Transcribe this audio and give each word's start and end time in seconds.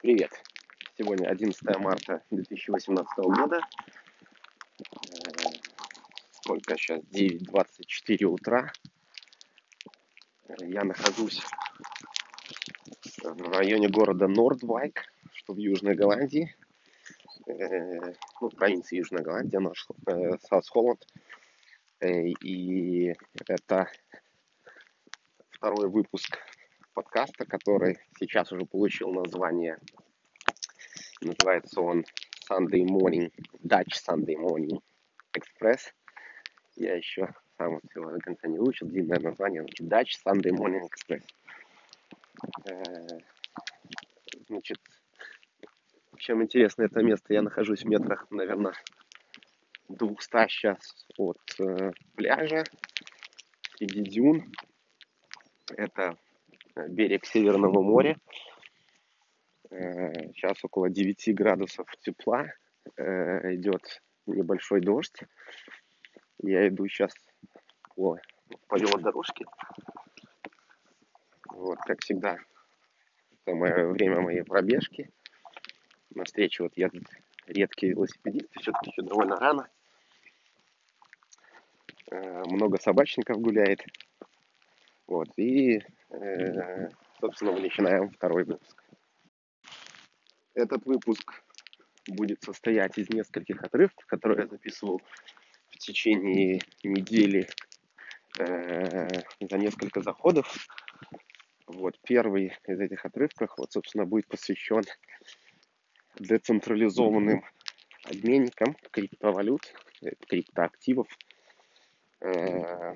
Привет! 0.00 0.30
Сегодня 0.96 1.28
11 1.28 1.60
марта 1.78 2.22
2018 2.30 3.18
года. 3.18 3.60
Сколько 6.30 6.76
сейчас? 6.76 7.00
9.24 7.12 8.24
утра. 8.26 8.72
Э, 10.48 10.54
Я 10.60 10.84
нахожусь 10.84 11.42
в 13.22 13.42
районе 13.50 13.88
города 13.88 14.28
Нордвайк, 14.28 15.04
что 15.32 15.52
в 15.54 15.58
Южной 15.58 15.94
Голландии. 15.94 16.54
Э, 17.46 18.12
Ну, 18.40 18.50
в 18.50 18.54
провинции 18.54 18.98
Южная 18.98 19.22
Голландия, 19.22 19.58
наш 19.58 19.86
Саус 20.48 20.68
Холланд. 20.68 21.04
Э, 22.00 22.28
И 22.28 23.14
это 23.48 23.90
второй 25.50 25.88
выпуск 25.88 26.38
подкаста, 26.98 27.44
который 27.44 27.96
сейчас 28.18 28.50
уже 28.50 28.66
получил 28.66 29.12
название. 29.12 29.78
Называется 31.20 31.80
он 31.80 32.04
Sunday 32.50 32.84
Morning, 32.84 33.32
Dutch 33.64 33.92
Sunday 34.04 34.34
Morning 34.34 34.82
Express. 35.32 35.92
Я 36.74 36.96
еще 36.96 37.32
сам 37.56 37.78
всего 37.88 38.10
до 38.10 38.18
конца 38.18 38.48
не 38.48 38.58
выучил. 38.58 38.88
Длинное 38.88 39.20
название. 39.20 39.64
Dutch 39.80 40.10
Sunday 40.26 40.50
Morning 40.50 40.82
Express. 40.88 41.22
Э, 42.68 43.18
Значит, 44.48 44.78
чем 46.16 46.42
интересно 46.42 46.82
это 46.82 47.00
место, 47.02 47.32
я 47.32 47.42
нахожусь 47.42 47.82
в 47.82 47.88
метрах, 47.88 48.26
наверное, 48.30 48.72
200 49.88 50.48
сейчас 50.48 51.06
от 51.16 51.38
э, 51.60 51.92
пляжа 52.16 52.64
среди 53.76 54.02
дюн. 54.02 54.52
Это 55.76 56.16
берег 56.88 57.24
Северного 57.26 57.82
моря. 57.82 58.16
Э, 59.70 60.12
Сейчас 60.32 60.64
около 60.64 60.88
9 60.88 61.34
градусов 61.34 61.86
тепла. 62.00 62.46
Э, 62.96 63.54
Идет 63.54 64.02
небольшой 64.26 64.80
дождь. 64.80 65.20
Я 66.42 66.68
иду 66.68 66.86
сейчас 66.86 67.12
по, 67.96 68.18
по 68.68 68.76
велодорожке. 68.76 69.44
Вот, 71.50 71.78
как 71.80 72.00
всегда, 72.02 72.38
самое 73.44 73.88
время 73.88 74.20
моей 74.20 74.42
пробежки. 74.44 75.10
На 76.14 76.24
встречу 76.24 76.62
вот 76.64 76.76
едут 76.76 77.04
редкие 77.46 77.92
велосипедисты, 77.92 78.60
все-таки 78.60 78.90
еще 78.90 79.02
довольно 79.02 79.36
рано. 79.36 79.68
Э, 82.10 82.42
Много 82.46 82.78
собачников 82.78 83.38
гуляет. 83.40 83.84
Вот, 85.06 85.28
и, 85.36 85.80
собственно, 87.20 87.52
мы 87.52 87.60
начинаем 87.60 88.10
второй 88.10 88.44
выпуск. 88.44 88.84
Этот 90.54 90.84
выпуск 90.86 91.42
будет 92.08 92.42
состоять 92.42 92.98
из 92.98 93.08
нескольких 93.10 93.62
отрывков, 93.62 94.04
которые 94.06 94.42
я 94.42 94.46
записывал 94.46 95.00
в 95.68 95.76
течение 95.78 96.60
недели 96.82 97.48
э, 98.38 99.08
за 99.40 99.58
несколько 99.58 100.00
заходов. 100.00 100.52
Вот 101.66 101.98
первый 102.02 102.54
из 102.66 102.80
этих 102.80 103.04
отрывков, 103.04 103.52
вот, 103.56 103.72
собственно, 103.72 104.06
будет 104.06 104.26
посвящен 104.26 104.82
децентрализованным 106.18 107.44
обменникам 108.04 108.74
криптовалют, 108.90 109.72
э, 110.02 110.10
криптоактивов. 110.28 111.06
Э, 112.20 112.94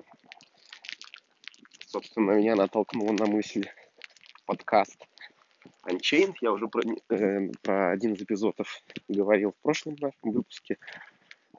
собственно, 1.92 2.32
меня 2.32 2.56
натолкнул 2.56 3.12
на 3.12 3.26
мысль 3.26 3.68
подкаст 4.46 4.96
Unchained. 5.84 6.36
Я 6.40 6.52
уже 6.52 6.66
про, 6.66 6.80
э, 7.10 7.50
про 7.60 7.90
один 7.90 8.14
из 8.14 8.22
эпизодов 8.22 8.80
говорил 9.08 9.52
в 9.52 9.62
прошлом 9.62 9.96
нашем 10.00 10.32
выпуске. 10.32 10.78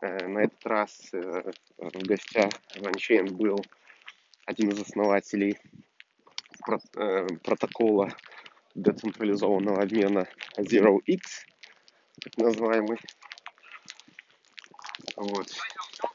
Э, 0.02 0.28
на 0.28 0.40
этот 0.40 0.66
раз 0.66 1.14
э, 1.14 1.52
в 1.78 2.04
гостях 2.04 2.52
в 2.76 2.82
Unchained 2.82 3.34
был 3.34 3.64
один 4.48 4.70
из 4.70 4.82
основателей 4.82 5.60
про- 6.66 6.80
э, 6.96 7.28
протокола 7.44 8.10
децентрализованного 8.74 9.84
обмена 9.84 10.28
ZeroX, 10.58 11.22
так 12.24 12.38
называемый. 12.38 12.98
Вот. 15.16 15.48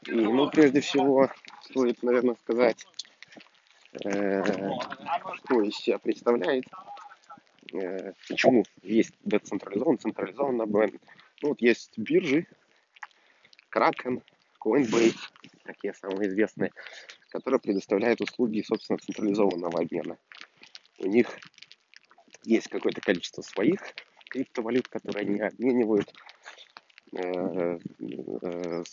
И, 0.07 0.11
ну, 0.11 0.49
прежде 0.49 0.81
всего, 0.81 1.29
стоит, 1.61 2.03
наверное, 2.03 2.35
сказать, 2.35 2.85
что 4.01 5.61
из 5.61 5.75
себя 5.75 5.99
представляет, 5.99 6.65
э, 7.73 8.13
почему 8.27 8.63
есть 8.81 9.13
децентрализованный, 9.23 9.97
централизованный 9.97 10.63
обмен. 10.63 10.99
Ну, 11.41 11.49
вот 11.49 11.61
есть 11.61 11.97
биржи, 11.97 12.47
Kraken, 13.73 14.21
Coinbase, 14.63 15.17
такие 15.63 15.93
самые 15.93 16.29
известные, 16.29 16.71
которые 17.29 17.59
предоставляют 17.59 18.21
услуги, 18.21 18.61
собственно, 18.61 18.97
централизованного 18.99 19.79
обмена. 19.79 20.17
У 20.97 21.07
них 21.07 21.27
есть 22.43 22.67
какое-то 22.67 23.01
количество 23.01 23.41
своих 23.41 23.79
криптовалют, 24.29 24.87
которые 24.87 25.21
они 25.21 25.39
обменивают 25.39 26.11
э, 27.13 27.79
э, 28.41 28.83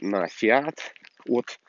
на 0.00 0.26
фиат 0.28 0.78
от 1.26 1.60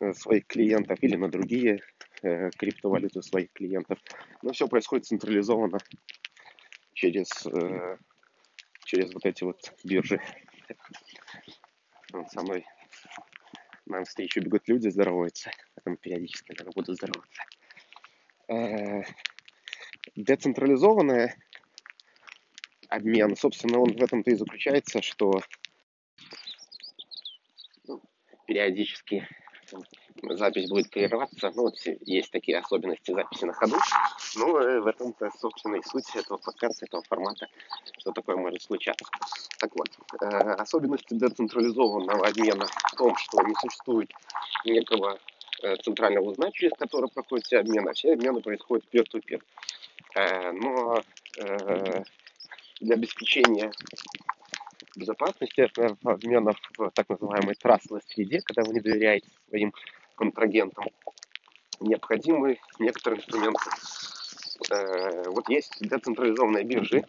э, 0.00 0.12
своих 0.12 0.46
клиентов 0.46 0.98
или 1.02 1.16
на 1.16 1.28
другие 1.28 1.80
э, 2.22 2.50
криптовалюты 2.50 3.22
своих 3.22 3.52
клиентов. 3.52 3.98
Но 4.42 4.52
все 4.52 4.68
происходит 4.68 5.06
централизованно 5.06 5.78
через, 6.92 7.28
э, 7.46 7.98
через 8.84 9.12
вот 9.12 9.24
эти 9.24 9.44
вот 9.44 9.72
биржи. 9.84 10.20
Вот 12.12 12.30
со 12.30 12.42
мной 12.42 12.64
на 13.86 14.04
встречу 14.04 14.40
бегут 14.40 14.68
люди, 14.68 14.88
здороваются. 14.88 15.50
Поэтому 15.74 15.96
периодически, 15.96 16.52
наверное, 16.52 16.72
буду 16.74 16.94
здороваться. 16.94 17.42
Э, 18.48 19.02
Децентрализованный 20.14 21.34
обмен, 22.88 23.36
собственно, 23.36 23.80
он 23.80 23.92
в 23.92 24.02
этом-то 24.02 24.30
и 24.30 24.34
заключается, 24.34 25.02
что 25.02 25.40
ну, 27.86 28.02
периодически 28.46 29.28
запись 30.22 30.68
будет 30.68 30.90
прерываться. 30.90 31.50
Ну, 31.54 31.62
вот 31.62 31.74
есть 32.02 32.30
такие 32.30 32.58
особенности 32.58 33.12
записи 33.12 33.44
на 33.44 33.52
ходу. 33.52 33.76
Ну, 34.36 34.58
э, 34.58 34.80
в 34.80 34.86
этом-то, 34.86 35.30
собственно, 35.38 35.76
и 35.76 35.82
суть 35.82 36.14
этого 36.14 36.38
подкаста, 36.38 36.86
этого 36.86 37.02
формата, 37.02 37.48
что 37.98 38.12
такое 38.12 38.36
может 38.36 38.62
случаться. 38.62 39.04
Так 39.58 39.70
вот, 39.74 39.88
э, 40.20 40.26
особенности 40.26 41.14
децентрализованного 41.14 42.26
обмена 42.26 42.66
в 42.66 42.96
том, 42.96 43.16
что 43.16 43.42
не 43.42 43.54
существует 43.54 44.10
некого 44.64 45.18
э, 45.62 45.76
центрального 45.76 46.30
узла, 46.30 46.50
через 46.52 46.72
который 46.78 47.08
проходит 47.08 47.46
все 47.46 47.58
обмены, 47.58 47.90
а 47.90 47.92
все 47.92 48.12
обмены 48.12 48.40
происходят 48.40 48.84
peer-to-peer. 48.92 49.42
Но 50.54 51.02
для 52.80 52.94
обеспечения 52.94 53.70
безопасности 54.96 55.70
обмена 56.04 56.52
в 56.78 56.90
так 56.90 57.08
называемой 57.08 57.54
trustless 57.54 58.02
среде, 58.06 58.40
когда 58.40 58.62
вы 58.62 58.74
не 58.74 58.80
доверяете 58.80 59.28
своим 59.48 59.72
контрагентам, 60.16 60.86
необходимы 61.80 62.58
некоторые 62.78 63.20
инструменты. 63.20 63.70
Э, 64.70 65.28
Вот 65.30 65.48
есть 65.48 65.76
децентрализованные 65.80 66.64
биржи, 66.64 67.04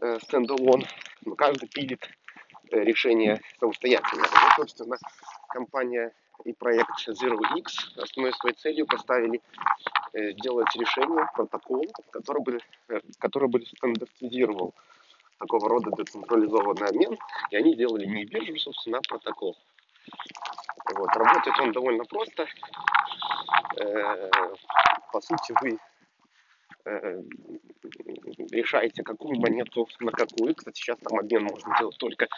э, 0.00 0.18
стендалон, 0.20 0.84
но 1.24 1.34
каждый 1.34 1.68
пилит 1.68 2.08
э, 2.70 2.80
решение 2.84 3.40
самостоятельно. 3.58 4.22
Вот, 4.22 4.52
собственно, 4.56 4.96
компания 5.48 6.12
и 6.44 6.52
проект 6.52 7.08
ZeroX 7.08 7.66
основной 7.96 8.32
своей 8.34 8.54
целью 8.56 8.86
поставили 8.86 9.40
э, 10.12 10.32
делать 10.34 10.74
решение, 10.76 11.26
протокол, 11.34 11.86
который 12.10 12.42
бы, 12.42 12.58
э, 12.88 13.00
который 13.18 13.48
бы 13.48 13.64
стандартизировал 13.64 14.74
такого 15.38 15.68
рода 15.68 15.90
децентрализованный 15.96 16.86
обмен, 16.86 17.18
и 17.50 17.56
они 17.56 17.74
делали 17.74 18.06
не 18.06 18.24
биржу, 18.24 18.56
собственно, 18.58 18.98
а 18.98 19.08
протокол. 19.08 19.56
Вот. 20.94 21.08
Работает 21.16 21.58
он 21.60 21.72
довольно 21.72 22.04
просто. 22.04 22.46
Э, 23.80 24.30
По 25.12 25.20
сути, 25.20 25.54
вы 25.60 25.78
э, 26.84 27.22
решаете, 28.50 29.02
какую 29.02 29.40
монету 29.40 29.88
на 30.00 30.12
какую. 30.12 30.54
Кстати, 30.54 30.78
сейчас 30.78 30.98
там 30.98 31.18
обмен 31.18 31.44
можно 31.44 31.76
делать 31.78 31.96
только 31.98 32.28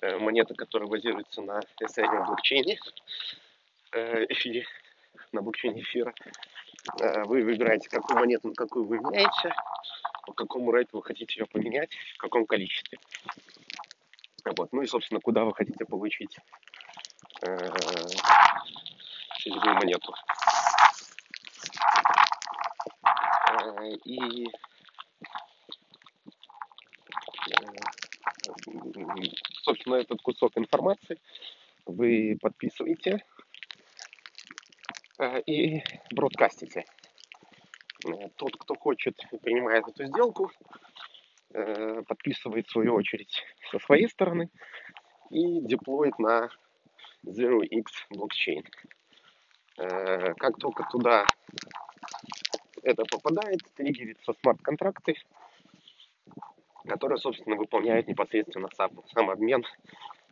э, 0.00 0.18
монеты, 0.18 0.54
которые 0.54 0.88
базируются 0.88 1.42
на 1.42 1.60
Ethereum 1.82 2.26
блокчейне, 2.26 2.78
эфире, 3.92 4.66
на 5.32 5.40
блокчейне 5.42 5.82
эфира. 5.82 6.12
Вы 7.24 7.42
выбираете, 7.42 7.88
какую 7.88 8.18
монету 8.18 8.48
на 8.48 8.54
какую 8.54 8.86
вы 8.86 8.98
меняете, 8.98 9.54
по 10.26 10.32
какому 10.32 10.72
рейту 10.72 10.98
вы 10.98 11.02
хотите 11.02 11.40
ее 11.40 11.46
поменять, 11.46 11.94
в 12.14 12.18
каком 12.18 12.44
количестве. 12.44 12.98
Вот. 14.44 14.72
Ну 14.72 14.82
и, 14.82 14.86
собственно, 14.86 15.20
куда 15.20 15.44
вы 15.44 15.54
хотите 15.54 15.84
получить 15.84 16.36
э, 17.44 17.70
целевую 19.42 19.74
монету. 19.74 20.14
Э, 23.50 23.90
И 24.04 24.46
собственно, 29.62 29.96
этот 29.96 30.20
кусок 30.22 30.56
информации 30.56 31.18
вы 31.86 32.38
подписываете 32.40 33.24
и 35.46 35.82
бродкастите. 36.10 36.84
Тот, 38.36 38.56
кто 38.58 38.74
хочет, 38.74 39.16
принимает 39.42 39.88
эту 39.88 40.04
сделку, 40.04 40.50
подписывает 42.06 42.66
в 42.66 42.72
свою 42.72 42.94
очередь 42.94 43.42
со 43.70 43.78
своей 43.78 44.08
стороны 44.08 44.50
и 45.30 45.60
деплоит 45.62 46.18
на 46.18 46.50
ZeroX 47.24 47.84
блокчейн. 48.10 48.64
Как 49.76 50.56
только 50.58 50.84
туда 50.90 51.26
это 52.84 53.04
попадает, 53.04 53.60
триггерится 53.74 54.34
смарт-контракты, 54.40 55.16
которые, 56.86 57.18
собственно, 57.18 57.56
выполняют 57.56 58.06
непосредственно 58.06 58.68
сам, 58.76 58.90
сам 59.12 59.30
обмен 59.30 59.64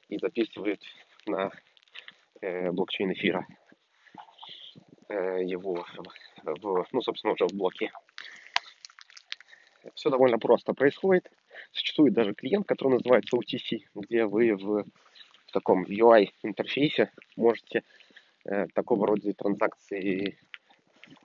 и 0.09 0.19
записывают 0.19 0.81
на 1.27 1.51
э, 2.41 2.71
блокчейн 2.71 3.13
эфира 3.13 3.47
э, 5.09 5.45
его 5.45 5.87
в, 6.45 6.87
ну, 6.93 7.01
собственно, 7.01 7.33
уже 7.33 7.47
в 7.47 7.55
блоке. 7.55 7.91
Все 9.95 10.11
довольно 10.11 10.39
просто 10.39 10.75
происходит. 10.75 11.31
Существует 11.73 12.13
даже 12.13 12.35
клиент, 12.35 12.67
который 12.67 12.95
называется 12.95 13.37
OTC, 13.37 13.81
где 13.95 14.27
вы 14.27 14.55
в, 14.55 14.85
в 15.53 15.55
таком 15.55 15.85
UI 15.85 16.31
интерфейсе 16.43 17.13
можете 17.37 17.85
э, 18.47 18.67
такого 18.75 19.07
рода 19.07 19.33
транзакции 19.35 20.39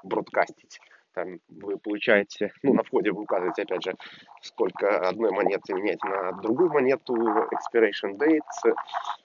бродкастить 0.04 0.82
там 1.18 1.40
вы 1.48 1.80
получаете, 1.80 2.52
ну, 2.62 2.76
на 2.76 2.84
входе 2.84 3.12
вы 3.12 3.24
указываете, 3.24 3.64
опять 3.64 3.84
же, 3.84 3.96
сколько 4.44 5.00
одной 5.00 5.32
монеты 5.32 5.74
меняете 5.74 6.08
на 6.08 6.32
другую 6.44 6.72
монету, 6.72 7.16
expiration 7.16 8.18
date, 8.20 8.76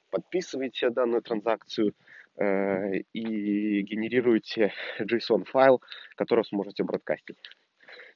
подписываете 0.09 0.89
данную 0.89 1.21
транзакцию 1.21 1.93
э, 2.39 2.97
и 3.13 3.83
генерируете 3.83 4.73
JSON-файл, 5.01 5.83
который 6.17 6.47
сможете 6.47 6.83
бродкастить. 6.83 7.37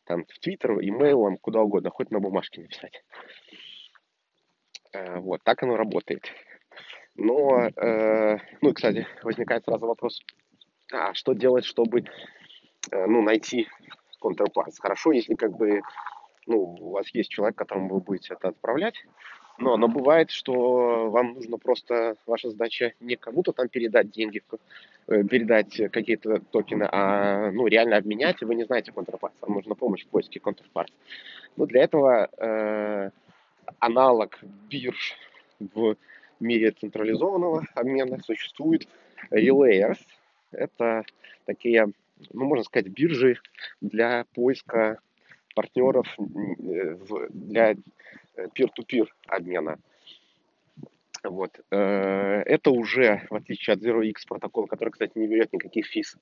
Там 0.04 0.24
в 0.24 0.46
Twitter, 0.46 0.78
имейлом, 0.80 1.36
куда 1.36 1.60
угодно, 1.60 1.90
хоть 1.90 2.10
на 2.10 2.18
бумажке 2.18 2.62
написать. 2.62 3.04
Э, 4.94 5.18
вот, 5.18 5.42
так 5.44 5.62
оно 5.62 5.76
работает. 5.76 6.32
Но, 7.16 7.68
э, 7.74 8.38
ну, 8.60 8.72
кстати, 8.72 9.06
возникает 9.22 9.64
сразу 9.64 9.86
вопрос, 9.86 10.20
а 10.92 11.14
что 11.14 11.32
делать, 11.32 11.64
чтобы 11.64 12.04
Э, 12.90 13.06
ну, 13.06 13.22
найти 13.22 13.68
counterparts. 14.22 14.76
Хорошо, 14.80 15.12
если 15.12 15.34
как 15.34 15.56
бы, 15.56 15.82
ну, 16.46 16.76
у 16.80 16.90
вас 16.90 17.06
есть 17.12 17.30
человек, 17.30 17.56
которому 17.56 17.94
вы 17.94 18.00
будете 18.00 18.34
это 18.34 18.48
отправлять, 18.48 18.94
но, 19.58 19.76
но 19.76 19.88
бывает, 19.88 20.30
что 20.30 21.10
вам 21.10 21.34
нужно 21.34 21.56
просто, 21.58 22.16
ваша 22.26 22.50
задача 22.50 22.92
не 23.00 23.16
кому-то 23.16 23.52
там 23.52 23.68
передать 23.68 24.10
деньги, 24.10 24.42
э, 25.08 25.24
передать 25.24 25.80
какие-то 25.90 26.40
токены, 26.40 26.88
а 26.90 27.50
ну, 27.50 27.66
реально 27.66 27.96
обменять, 27.96 28.42
и 28.42 28.44
вы 28.44 28.54
не 28.54 28.64
знаете 28.64 28.92
контрапарт. 28.92 29.34
Вам 29.40 29.54
нужна 29.54 29.74
помощь 29.74 30.04
в 30.04 30.08
поиске 30.08 30.40
контрапарт. 30.40 30.92
Ну, 31.56 31.66
для 31.66 31.82
этого 31.84 32.28
э, 32.36 33.10
аналог 33.78 34.38
бирж 34.68 35.16
в 35.58 35.96
мире 36.40 36.72
централизованного 36.72 37.66
обмена 37.74 38.20
существует 38.20 38.88
Relayers. 39.30 39.98
Это 40.52 41.04
такие 41.44 41.92
ну, 42.32 42.46
можно 42.46 42.64
сказать, 42.64 42.88
биржи 42.88 43.38
для 43.80 44.24
поиска 44.34 44.98
партнеров 45.54 46.06
для 46.18 47.72
э, 47.72 47.76
peer-to-peer 48.54 49.06
обмена. 49.26 49.78
Вот. 51.22 51.60
Э, 51.70 52.42
это 52.42 52.70
уже, 52.70 53.26
в 53.30 53.34
отличие 53.34 53.74
от 53.74 53.80
Zero 53.80 54.04
X 54.04 54.26
протокола, 54.26 54.66
который, 54.66 54.90
кстати, 54.90 55.12
не 55.16 55.26
берет 55.26 55.52
никаких 55.52 55.86
физ 55.86 56.16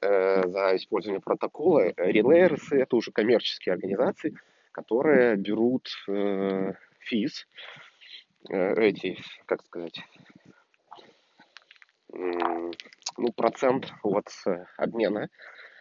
э, 0.00 0.42
за 0.46 0.76
использование 0.76 1.20
протокола, 1.20 1.90
Relayers— 1.90 2.62
это 2.70 2.96
уже 2.96 3.12
коммерческие 3.12 3.74
организации, 3.74 4.34
которые 4.72 5.36
берут 5.36 5.88
физ, 7.00 7.46
эти, 8.48 9.16
как 9.46 9.64
сказать, 9.64 10.00
ну, 13.18 13.32
процент 13.32 13.92
от 14.02 14.28
э, 14.46 14.64
обмена. 14.76 15.28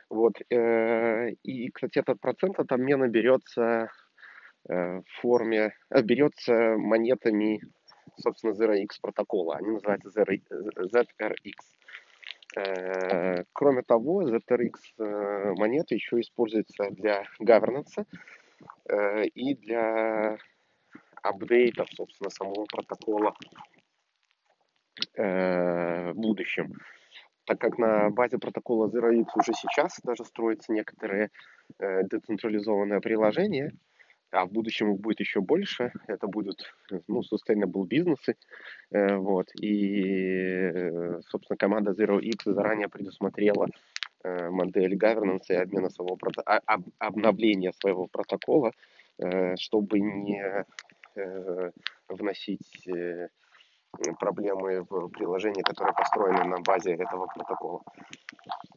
Вот. 0.09 0.33
Э, 0.50 1.30
и, 1.44 1.69
кстати, 1.69 2.00
этот 2.00 2.19
процент 2.19 2.59
от 2.59 2.71
обмена 2.71 3.07
берется 3.07 3.89
э, 4.69 5.00
в 5.00 5.21
форме, 5.21 5.74
берется 6.04 6.75
монетами, 6.77 7.62
собственно, 8.18 8.51
ZRX 8.51 8.88
протокола. 9.01 9.57
Они 9.57 9.71
называются 9.71 10.09
ZRX. 10.09 11.51
Кроме 13.54 13.83
того, 13.83 14.24
ZRX 14.24 15.56
монеты 15.59 15.94
еще 15.95 16.19
используются 16.19 16.89
для 16.89 17.24
governance 17.39 18.04
и 19.36 19.54
для 19.54 20.39
апдейтов, 21.22 21.88
собственно, 21.94 22.30
самого 22.30 22.66
протокола 22.66 23.34
в 25.16 26.14
будущем 26.16 26.74
так 27.48 27.60
как 27.60 27.78
на 27.78 28.10
базе 28.10 28.38
протокола 28.38 28.90
ZeroX 28.90 29.28
уже 29.36 29.54
сейчас 29.54 30.00
даже 30.04 30.25
строятся 30.25 30.74
некоторые 30.74 31.30
э, 31.80 32.04
децентрализованные 32.04 33.00
приложения, 33.00 33.72
а 34.31 34.46
в 34.46 34.52
будущем 34.52 34.94
их 34.94 35.00
будет 35.00 35.22
еще 35.22 35.40
больше. 35.40 35.94
Это 36.08 36.28
будут 36.28 36.74
ну, 37.08 37.22
sustainable 37.22 37.88
бизнесы. 37.88 38.36
Э, 38.92 39.16
вот. 39.16 39.48
И, 39.62 40.04
э, 40.04 41.22
собственно, 41.30 41.58
команда 41.58 41.92
ZeroX 41.92 42.54
заранее 42.54 42.90
предусмотрела 42.90 43.68
э, 44.25 44.50
модель 44.50 44.98
governance 44.98 45.46
и 45.48 45.54
обмена 45.54 45.90
своего 45.90 46.18
прото... 46.18 46.42
а, 46.46 46.60
об, 46.66 46.84
обновления 47.00 47.72
своего 47.72 48.08
протокола, 48.08 48.74
э, 49.19 49.56
чтобы 49.56 50.02
не 50.02 50.42
э, 50.42 50.66
вносить 52.08 52.88
э, 52.88 53.30
проблемы 54.19 54.86
в 54.90 55.10
приложении, 55.10 55.62
которое 55.62 55.94
построено 55.94 56.44
на 56.44 56.60
базе 56.60 56.94
этого 56.94 57.28
протокола. 57.28 57.81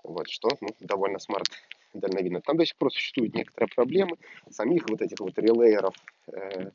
Вот 0.02 0.28
что 0.28 0.48
ну, 0.60 0.68
довольно 0.80 1.18
смарт 1.18 1.48
дальновидно. 1.94 2.40
Там 2.40 2.56
до 2.56 2.64
сих 2.64 2.76
пор 2.76 2.92
существуют 2.92 3.34
некоторые 3.34 3.68
проблемы. 3.68 4.16
Самих 4.50 4.88
вот 4.88 5.00
этих 5.02 5.18
вот 5.20 5.36
релейеров 5.38 5.94
э, 6.32 6.70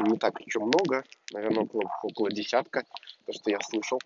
не 0.00 0.18
так 0.18 0.40
еще 0.40 0.60
много, 0.60 1.04
наверное, 1.32 1.64
около, 1.64 1.90
около 2.02 2.30
десятка, 2.30 2.84
то, 3.26 3.32
что 3.32 3.50
я 3.50 3.60
слышал. 3.60 4.00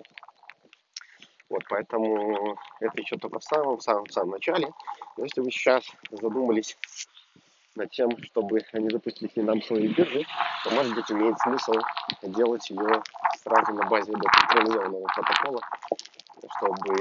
Вот, 1.48 1.62
поэтому 1.70 2.58
это 2.80 3.00
еще 3.00 3.16
только 3.16 3.38
в 3.38 3.44
самом-самом-самом 3.44 4.30
начале. 4.30 4.68
Но 5.16 5.24
если 5.24 5.40
вы 5.40 5.50
сейчас 5.50 5.84
задумались 6.10 6.76
над 7.78 7.90
тем, 7.90 8.10
чтобы 8.24 8.60
они 8.72 8.90
запустили 8.90 9.30
не 9.36 9.42
нам 9.42 9.62
свои 9.62 9.88
биржи, 9.88 10.26
то, 10.64 10.70
может 10.70 10.94
быть, 10.94 11.10
имеет 11.10 11.38
смысл 11.38 11.72
делать 12.22 12.68
ее 12.68 13.02
сразу 13.42 13.72
на 13.72 13.88
базе 13.88 14.12
децентрализованного 14.12 15.06
протокола, 15.14 15.60
чтобы 16.58 16.96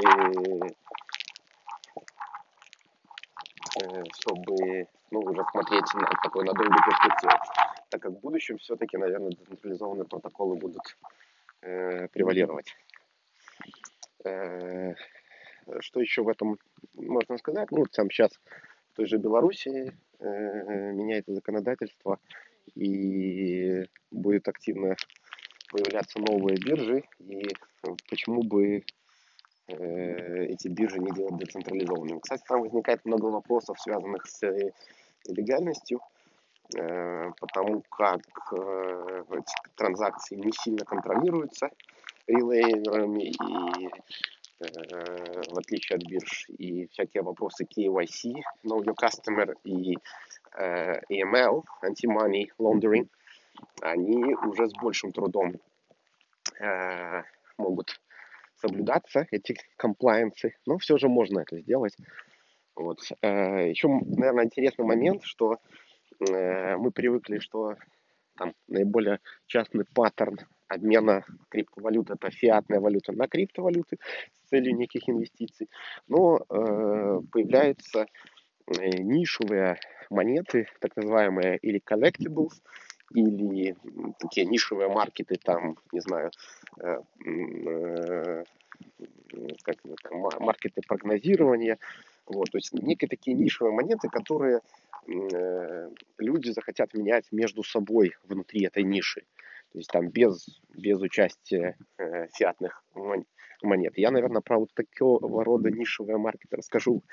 э, 3.82 4.04
чтобы 4.20 4.88
ну, 5.12 5.20
уже 5.20 5.44
смотреть 5.52 5.94
на 5.96 6.08
такой 6.24 6.46
на 6.46 6.54
долгую 6.54 6.84
перспективу. 6.86 7.34
Так 7.90 8.02
как 8.02 8.12
в 8.12 8.20
будущем 8.20 8.58
все-таки, 8.60 8.98
наверное, 8.98 9.32
децентрализованные 9.32 10.06
протоколы 10.06 10.58
будут 10.58 10.84
э, 11.62 12.08
превалировать. 12.10 12.76
Э, 14.24 14.94
что 15.80 16.00
еще 16.00 16.22
в 16.22 16.30
этом 16.30 16.60
можно 16.94 17.38
сказать? 17.38 17.72
Ну, 17.72 17.86
там 17.86 18.12
сейчас 18.12 18.32
в 18.92 18.96
той 18.96 19.08
же 19.08 19.18
Белоруссии 19.18 19.94
меняется 20.20 21.34
законодательство 21.34 22.20
и 22.76 23.86
будет 24.12 24.48
активно 24.48 24.96
появляться 25.72 26.20
новые 26.20 26.58
биржи, 26.58 27.04
и 27.20 27.48
почему 28.10 28.44
бы 28.44 28.84
э, 29.68 30.46
эти 30.46 30.68
биржи 30.68 31.00
не 31.00 31.12
делать 31.12 31.38
децентрализованными. 31.38 32.20
Кстати, 32.20 32.44
там 32.48 32.62
возникает 32.62 33.04
много 33.06 33.26
вопросов, 33.26 33.80
связанных 33.80 34.26
с 34.26 34.44
э, 34.44 34.72
легальностью, 35.28 36.00
э, 36.76 37.32
потому 37.40 37.82
как 37.90 38.22
э, 38.54 39.24
эти 39.32 39.54
транзакции 39.76 40.36
не 40.36 40.52
сильно 40.52 40.86
контролируются 40.86 41.70
релейверами 42.28 43.24
и 43.24 43.88
э, 43.88 43.90
в 44.60 45.58
отличие 45.58 45.98
от 45.98 46.04
бирж, 46.04 46.46
и 46.50 46.88
всякие 46.88 47.24
вопросы 47.24 47.66
KYC, 47.66 48.34
Know 48.66 48.84
Your 48.84 48.96
Customer 48.96 49.54
и 49.64 49.98
э, 50.58 51.00
AML, 51.12 51.64
Anti-Money 51.84 52.48
Laundering, 52.60 53.08
они 53.82 54.34
уже 54.34 54.68
с 54.68 54.74
большим 54.82 55.12
трудом 55.12 55.56
э, 56.60 57.24
могут 57.58 58.00
соблюдаться, 58.56 59.28
эти 59.32 59.56
комплайенсы, 59.78 60.56
но 60.66 60.78
все 60.78 60.98
же 60.98 61.08
можно 61.08 61.40
это 61.42 61.60
сделать. 61.60 61.96
Вот. 62.76 63.00
Э, 63.22 63.70
еще, 63.70 63.88
наверное, 63.88 64.46
интересный 64.46 64.86
момент, 64.86 65.24
что 65.24 65.58
э, 66.20 66.78
мы 66.78 66.92
привыкли, 66.92 67.40
что 67.40 67.76
там 68.38 68.54
наиболее 68.68 69.20
частный 69.46 69.86
паттерн 69.94 70.40
обмена 70.68 71.24
криптовалют 71.50 72.10
это 72.10 72.30
фиатная 72.30 72.80
валюта 72.80 73.12
на 73.12 73.28
криптовалюты 73.28 73.98
с 74.34 74.50
целью 74.50 74.76
неких 74.76 75.10
инвестиций. 75.10 75.70
Но 76.08 76.38
э, 76.38 77.22
появляются 77.32 78.08
э, 78.68 78.90
нишевые 79.00 79.80
монеты, 80.10 80.68
так 80.80 80.96
называемые 80.96 81.58
или 81.58 81.82
collectibles, 81.82 82.54
или 83.14 83.76
такие 84.20 84.46
нишевые 84.46 84.90
маркеты, 84.90 85.36
там, 85.36 85.78
не 85.92 86.02
знаю, 86.02 86.32
э, 86.82 87.00
э, 87.26 88.44
как 89.64 89.78
маркеты 90.40 90.82
прогнозирования, 90.88 91.78
вот, 92.26 92.52
то 92.52 92.58
есть 92.58 92.74
некие 92.74 93.08
такие 93.08 93.36
нишевые 93.36 93.74
монеты, 93.74 94.10
которые 94.10 94.60
э, 95.08 95.90
люди 96.18 96.50
захотят 96.50 96.94
менять 96.94 97.26
между 97.32 97.64
собой 97.64 98.16
внутри 98.24 98.66
этой 98.66 98.84
ниши. 98.84 99.24
То 99.72 99.80
есть 99.80 99.90
там 99.90 100.10
без, 100.10 100.62
без 100.70 101.00
участия 101.02 101.78
э, 101.98 102.28
фиатных 102.34 102.84
монет. 103.62 103.94
Я, 103.98 104.12
наверное, 104.12 104.42
про 104.42 104.60
вот 104.60 104.74
такого 104.74 105.44
рода 105.44 105.70
нишевые 105.70 106.18
маркеты 106.18 106.56
расскажу 106.56 107.04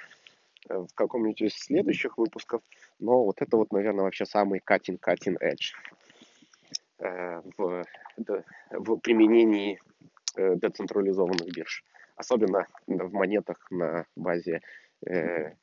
э, 0.68 0.74
в 0.74 0.94
каком-нибудь 0.94 1.42
из 1.42 1.54
следующих 1.54 2.16
выпусков. 2.18 2.62
Но 2.98 3.24
вот 3.24 3.42
это 3.42 3.56
вот, 3.56 3.72
наверное, 3.72 4.04
вообще 4.04 4.24
самый 4.24 4.60
cutting-cutting 4.60 5.36
edge 5.42 5.74
э, 6.98 7.42
в, 7.56 7.84
в 8.70 8.96
применении 8.98 9.80
э, 10.36 10.56
децентрализованных 10.56 11.48
бирж. 11.54 11.84
Особенно 12.16 12.66
в 12.86 13.12
монетах 13.12 13.66
на 13.70 14.06
базе 14.14 14.60
э, 15.06 15.54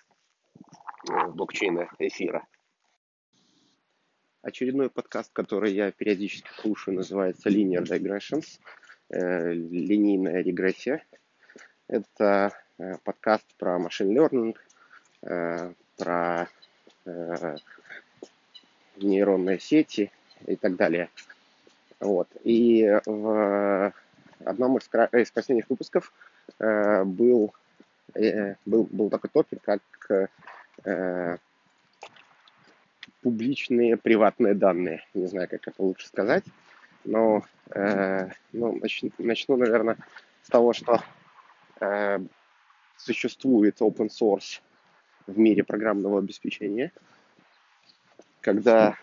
блокчейна 1.33 1.89
эфира. 1.99 2.45
Очередной 4.41 4.89
подкаст, 4.89 5.29
который 5.33 5.71
я 5.71 5.91
периодически 5.91 6.49
слушаю, 6.59 6.95
называется 6.95 7.49
Linear 7.49 7.83
Digressions, 7.83 8.59
э, 9.09 9.53
линейная 9.53 10.41
регрессия. 10.41 11.05
Это 11.87 12.51
э, 12.79 12.95
подкаст 13.03 13.45
про 13.59 13.77
машин 13.77 14.17
learning, 14.17 14.57
э, 15.21 15.73
про 15.95 16.47
э, 17.05 17.55
нейронные 18.95 19.59
сети 19.59 20.11
и 20.47 20.55
так 20.55 20.75
далее. 20.75 21.11
Вот. 21.99 22.27
И 22.43 22.99
в 23.05 23.93
одном 24.43 24.77
из, 24.79 24.89
из 25.21 25.29
последних 25.29 25.69
выпусков 25.69 26.11
э, 26.57 27.03
был, 27.03 27.53
э, 28.15 28.55
был, 28.65 28.87
был 28.89 29.11
такой 29.11 29.29
топик, 29.29 29.61
как 29.61 29.81
э, 30.83 31.37
публичные 33.21 33.97
приватные 33.97 34.53
данные. 34.53 35.03
Не 35.13 35.27
знаю, 35.27 35.47
как 35.49 35.67
это 35.67 35.81
лучше 35.81 36.07
сказать. 36.07 36.43
Но 37.03 37.43
э, 37.73 38.29
ну, 38.51 38.77
начну, 38.79 39.11
начну, 39.17 39.57
наверное, 39.57 39.97
с 40.43 40.49
того, 40.49 40.73
что 40.73 41.01
э, 41.79 42.19
существует 42.97 43.81
open 43.81 44.09
source 44.09 44.61
в 45.27 45.37
мире 45.37 45.63
программного 45.63 46.19
обеспечения, 46.19 46.91
когда 48.41 48.95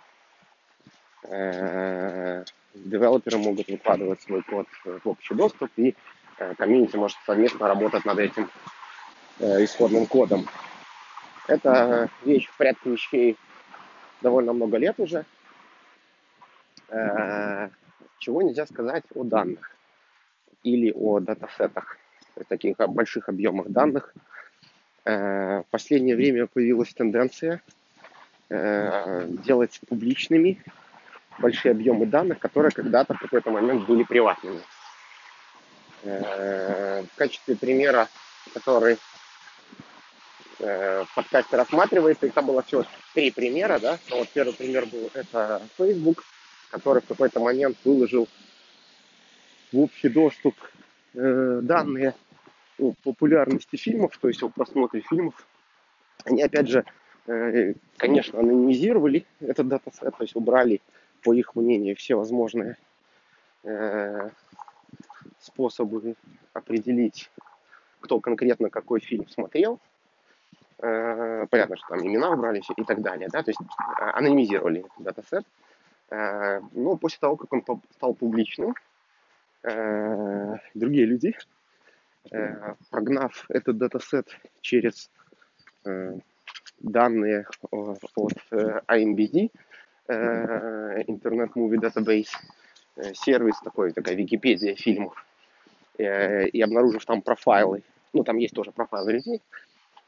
э, 1.25 2.45
девелоперы 2.75 3.39
могут 3.39 3.69
выкладывать 3.69 4.23
свой 4.23 4.43
код 4.43 4.67
в 4.85 5.09
общий 5.09 5.35
доступ, 5.35 5.71
и 5.77 5.95
э, 6.39 6.55
комьюнити 6.55 6.97
может 6.97 7.19
совместно 7.27 7.67
работать 7.67 8.05
над 8.05 8.19
этим 8.19 8.51
э, 9.41 9.65
исходным 9.65 10.07
кодом. 10.07 10.47
Это 11.49 12.11
вещь 12.25 12.47
в 12.47 12.57
порядке 12.57 12.91
вещей 12.91 13.37
довольно 14.21 14.53
много 14.53 14.77
лет 14.79 14.99
уже. 14.99 15.25
Э, 16.89 17.69
чего 18.19 18.43
нельзя 18.43 18.67
сказать 18.67 19.05
о 19.15 19.25
данных 19.25 19.71
или 20.63 20.93
о 20.93 21.21
датасетах, 21.21 21.99
таких 22.49 22.77
больших 22.79 23.29
объемах 23.29 23.69
данных. 23.69 24.15
Э, 25.05 25.61
в 25.61 25.67
последнее 25.71 26.17
время 26.17 26.47
появилась 26.47 26.93
тенденция 26.95 27.63
э, 28.49 29.27
делать 29.45 29.81
публичными 29.89 30.63
большие 31.39 31.73
объемы 31.73 32.07
данных, 32.07 32.39
которые 32.39 32.73
когда-то 32.73 33.15
в 33.15 33.21
какой-то 33.21 33.51
момент 33.51 33.87
были 33.87 34.03
приватными. 34.03 34.61
В 36.03 37.17
качестве 37.17 37.57
примера, 37.57 38.09
который 38.55 38.99
в 40.59 41.09
подкасте 41.15 41.57
рассматривается, 41.57 42.27
это 42.27 42.43
было 42.43 42.63
всего 42.63 42.85
три 43.15 43.31
примера, 43.31 43.79
да. 43.79 43.99
Ну, 44.11 44.19
вот 44.19 44.29
первый 44.31 44.55
пример 44.55 44.87
был 44.87 45.11
это 45.15 45.63
Facebook, 45.77 46.25
который 46.71 47.03
в 47.03 47.07
какой-то 47.07 47.41
момент 47.41 47.77
выложил 47.85 48.29
в 49.73 49.79
общий 49.81 50.09
доступ 50.09 50.55
э, 51.15 51.61
данные 51.63 52.15
о 52.79 52.93
популярности 53.03 53.77
фильмов, 53.77 54.17
то 54.19 54.29
есть 54.29 54.43
о 54.43 54.49
просмотре 54.49 55.01
фильмов. 55.01 55.47
Они, 56.25 56.43
опять 56.43 56.69
же, 56.69 56.85
э, 57.27 57.75
конечно, 57.97 58.41
анонимизировали 58.41 59.27
этот 59.41 59.69
датасет, 59.69 60.17
то 60.17 60.23
есть 60.23 60.37
убрали, 60.37 60.81
по 61.23 61.35
их 61.35 61.55
мнению, 61.55 61.97
все 61.97 62.15
возможные 62.15 62.77
э, 63.65 64.31
способы 65.41 66.15
определить, 66.53 67.31
кто 68.01 68.21
конкретно 68.21 68.71
какой 68.71 69.01
фильм 69.01 69.29
смотрел. 69.29 69.81
Э, 70.81 71.47
понятно, 71.51 71.77
что 71.77 71.89
там 71.89 72.07
имена 72.07 72.31
убрали 72.31 72.63
и 72.77 72.85
так 72.85 73.03
далее, 73.03 73.29
да, 73.33 73.43
то 73.43 73.51
есть 73.51 73.61
э, 73.61 74.03
анонимизировали 74.15 74.85
датасет. 74.99 75.45
Э, 76.11 76.61
но 76.73 76.97
после 76.97 77.19
того, 77.19 77.37
как 77.37 77.53
он 77.53 77.65
стал 77.93 78.15
публичным, 78.15 78.75
другие 80.75 81.05
люди, 81.05 81.37
прогнав 82.91 83.45
этот 83.49 83.77
датасет 83.77 84.39
через 84.61 85.11
данные 86.79 87.45
от 87.73 87.99
IMBD, 88.53 89.51
Internet 90.09 91.53
Movie 91.57 91.81
Database, 91.81 92.31
сервис 93.15 93.61
такой, 93.61 93.93
такая 93.93 94.15
Википедия 94.15 94.77
фильмов, 94.77 95.27
и 95.99 96.63
обнаружив 96.63 97.05
там 97.05 97.21
профайлы, 97.21 97.83
ну 98.13 98.23
там 98.23 98.37
есть 98.37 98.55
тоже 98.55 98.71
профайлы 98.71 99.15
людей, 99.15 99.43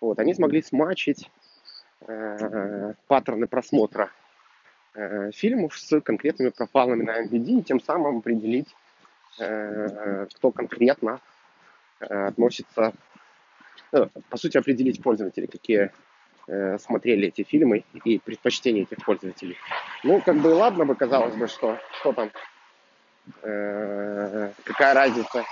вот, 0.00 0.19
они 0.19 0.35
смогли 0.35 0.62
смачить 0.62 1.30
э, 2.07 2.95
паттерны 3.07 3.47
просмотра 3.47 4.11
э, 4.95 5.30
фильмов 5.33 5.78
с 5.78 6.00
конкретными 6.00 6.50
профайлами 6.50 7.02
на 7.02 7.23
NVD 7.23 7.61
и 7.61 7.62
тем 7.62 7.80
самым 7.80 8.19
определить, 8.19 8.75
э, 9.38 10.26
кто 10.35 10.50
конкретно 10.52 11.21
э, 12.00 12.26
относится, 12.28 12.92
э, 13.92 14.07
по 14.28 14.37
сути, 14.37 14.57
определить 14.57 15.02
пользователей, 15.02 15.47
какие 15.47 15.90
э, 16.49 16.78
смотрели 16.78 17.28
эти 17.28 17.42
фильмы 17.42 17.85
и 18.04 18.19
предпочтения 18.19 18.83
этих 18.83 19.04
пользователей. 19.04 19.57
Ну, 20.02 20.21
как 20.23 20.37
бы 20.37 20.49
ладно 20.49 20.87
бы 20.87 20.95
казалось 20.95 21.35
бы, 21.37 21.47
что, 21.47 21.78
что 22.00 22.12
там, 22.12 22.30
э, 23.42 24.50
какая 24.64 24.95
разница, 24.95 25.45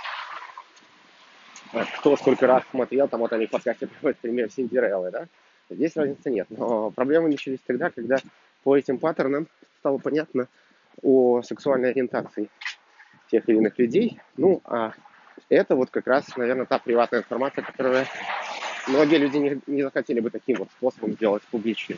кто 1.97 2.15
сколько 2.17 2.47
раз 2.47 2.63
смотрел, 2.71 3.07
там 3.07 3.19
вот 3.19 3.33
они 3.33 3.45
в 3.47 3.51
подкасте 3.51 3.87
приводят 3.87 4.17
пример 4.19 4.51
Синдереллы, 4.51 5.11
да, 5.11 5.27
здесь 5.69 5.95
разницы 5.95 6.29
нет. 6.29 6.47
Но 6.49 6.91
проблемы 6.91 7.29
начались 7.29 7.59
тогда, 7.65 7.89
когда 7.89 8.17
по 8.63 8.75
этим 8.75 8.97
паттернам 8.97 9.47
стало 9.79 9.97
понятно 9.97 10.47
о 11.01 11.41
сексуальной 11.41 11.91
ориентации 11.91 12.49
тех 13.31 13.47
или 13.47 13.57
иных 13.57 13.77
людей. 13.77 14.19
Ну, 14.37 14.61
а 14.65 14.93
это 15.49 15.75
вот 15.75 15.89
как 15.89 16.07
раз, 16.07 16.35
наверное, 16.35 16.65
та 16.65 16.79
приватная 16.79 17.21
информация, 17.21 17.63
которую 17.63 18.05
многие 18.87 19.17
люди 19.17 19.37
не, 19.37 19.61
не 19.67 19.83
захотели 19.83 20.19
бы 20.19 20.29
таким 20.29 20.57
вот 20.57 20.69
способом 20.71 21.13
сделать 21.13 21.43
публичным. 21.43 21.97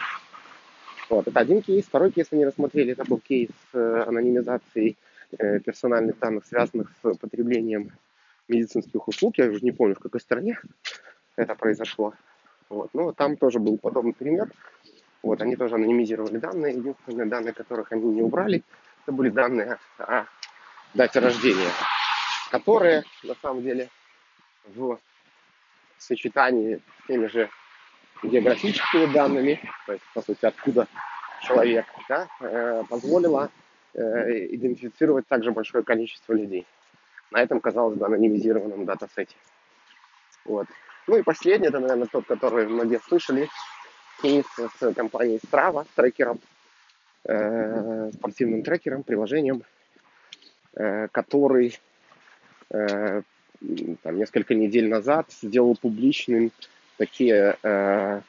Вот, 1.10 1.28
это 1.28 1.40
один 1.40 1.62
кейс. 1.62 1.86
Второй 1.86 2.12
кейс 2.12 2.28
они 2.32 2.46
рассмотрели, 2.46 2.94
это 2.94 3.04
был 3.04 3.20
кейс 3.20 3.50
э, 3.74 4.04
анонимизации 4.08 4.98
э, 5.38 5.60
персональных 5.60 6.20
данных, 6.20 6.46
связанных 6.46 6.92
с 7.04 7.18
потреблением 7.18 7.92
медицинских 8.52 9.08
услуг. 9.08 9.38
Я 9.38 9.46
уже 9.48 9.62
не 9.62 9.72
помню, 9.72 9.96
в 9.96 10.00
какой 10.00 10.22
стране 10.22 10.60
это 11.36 11.56
произошло. 11.56 12.14
Вот. 12.70 12.90
Но 12.94 13.12
там 13.12 13.38
тоже 13.38 13.60
был 13.60 13.78
подобный 13.78 14.14
пример. 14.14 14.52
Вот, 15.24 15.42
они 15.42 15.56
тоже 15.56 15.76
анонимизировали 15.76 16.38
данные. 16.38 16.76
Единственные 16.76 17.28
данные, 17.28 17.54
которых 17.54 17.92
они 17.92 18.06
не 18.06 18.22
убрали, 18.22 18.64
это 19.04 19.12
были 19.12 19.30
данные 19.30 19.78
о 19.98 20.26
дате 20.94 21.20
рождения, 21.20 21.70
которые 22.50 23.04
на 23.24 23.36
самом 23.36 23.62
деле 23.62 23.90
в 24.76 25.00
сочетании 25.98 26.82
с 27.04 27.08
теми 27.08 27.28
же 27.28 27.50
географическими 28.24 29.12
данными, 29.14 29.60
то 29.86 29.94
есть, 29.94 30.06
по 30.14 30.22
сути, 30.22 30.46
откуда 30.46 30.88
человек, 31.42 31.86
да, 32.08 32.28
э, 32.40 32.84
позволило 32.90 33.50
э, 33.94 34.00
идентифицировать 34.56 35.28
также 35.28 35.52
большое 35.52 35.84
количество 35.84 36.34
людей 36.34 36.66
на 37.32 37.42
этом, 37.42 37.60
казалось 37.60 37.98
бы, 37.98 38.06
анонимизированном 38.06 38.86
датасете. 38.86 39.36
Вот. 40.46 40.68
Ну 41.08 41.18
и 41.18 41.24
последний, 41.24 41.68
это, 41.68 41.80
наверное, 41.80 42.08
тот, 42.08 42.26
который 42.26 42.68
многие 42.68 43.00
слышали, 43.00 43.50
кейс 44.22 44.46
с 44.80 44.94
компанией 44.94 45.40
Strava, 45.40 45.86
с 45.86 45.96
трекером. 45.96 46.40
э, 47.24 48.12
спортивным 48.14 48.64
трекером, 48.64 49.04
приложением, 49.04 49.64
э, 50.74 51.08
который 51.12 51.80
э, 52.72 53.22
там, 54.02 54.18
несколько 54.18 54.56
недель 54.56 54.90
назад 54.90 55.28
сделал 55.32 55.76
публичным 55.76 56.52
такие 56.98 57.58
э, 57.62 58.22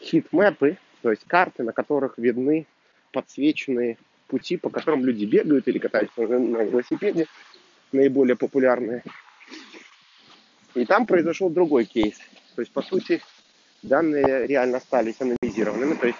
хит-мэпы, 0.00 0.78
то 1.02 1.10
есть 1.10 1.24
карты, 1.26 1.62
на 1.62 1.72
которых 1.72 2.18
видны 2.18 2.66
подсвеченные 3.12 3.98
пути, 4.28 4.56
по 4.56 4.70
которым 4.70 5.04
люди 5.04 5.24
бегают 5.24 5.66
или 5.68 5.78
катаются 5.78 6.22
на 6.22 6.62
велосипеде, 6.62 7.26
наиболее 7.92 8.36
популярные. 8.36 9.02
И 10.74 10.84
там 10.84 11.06
произошел 11.06 11.50
другой 11.50 11.84
кейс. 11.84 12.18
То 12.54 12.62
есть, 12.62 12.72
по 12.72 12.82
сути, 12.82 13.20
данные 13.82 14.46
реально 14.46 14.78
остались 14.78 15.20
анализированными. 15.20 15.94
То 15.94 16.06
есть, 16.06 16.18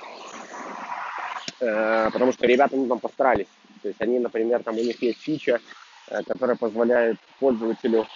э, 1.60 2.10
потому 2.12 2.32
что 2.32 2.46
ребята 2.46 2.76
ну, 2.76 2.88
там 2.88 2.98
постарались. 2.98 3.48
То 3.82 3.88
есть 3.88 4.00
они, 4.00 4.18
например, 4.18 4.62
там 4.62 4.76
у 4.76 4.80
них 4.80 5.00
есть 5.02 5.20
фича, 5.20 5.60
э, 6.08 6.22
которая 6.24 6.56
позволяет 6.56 7.18
пользователю 7.38 8.06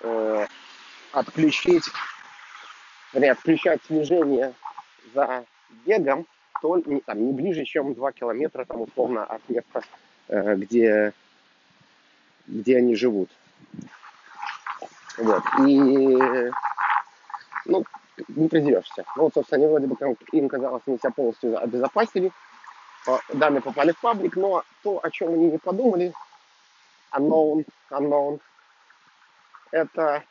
э, 0.00 0.46
отключить, 1.12 1.84
вернее, 3.12 3.32
отключать 3.32 3.80
снижение 3.86 4.54
за 5.14 5.44
бегом 5.86 6.26
то, 6.64 6.76
не, 6.86 7.00
там, 7.00 7.26
не 7.26 7.32
ближе, 7.32 7.64
чем 7.64 7.94
2 7.94 8.12
километра 8.12 8.64
там, 8.64 8.80
условно 8.82 9.24
от 9.24 9.46
места, 9.48 9.82
э, 10.28 10.56
где, 10.56 11.12
где 12.46 12.78
они 12.78 12.94
живут. 12.94 13.30
Вот. 15.18 15.42
И, 15.66 16.18
ну, 17.66 17.84
не 18.28 18.48
придерешься. 18.48 19.04
Ну, 19.16 19.24
вот, 19.24 19.34
собственно, 19.34 19.64
они 19.64 19.70
вроде 19.70 19.86
бы, 19.86 20.16
им 20.32 20.48
казалось, 20.48 20.82
они 20.86 20.98
себя 20.98 21.10
полностью 21.10 21.62
обезопасили, 21.62 22.32
данные 23.32 23.60
попали 23.60 23.92
в 23.92 24.00
паблик, 24.00 24.36
но 24.36 24.62
то, 24.82 25.00
о 25.02 25.10
чем 25.10 25.34
они 25.34 25.50
не 25.50 25.58
подумали, 25.58 26.12
unknown, 27.12 27.66
unknown, 27.90 28.40
это 29.70 30.22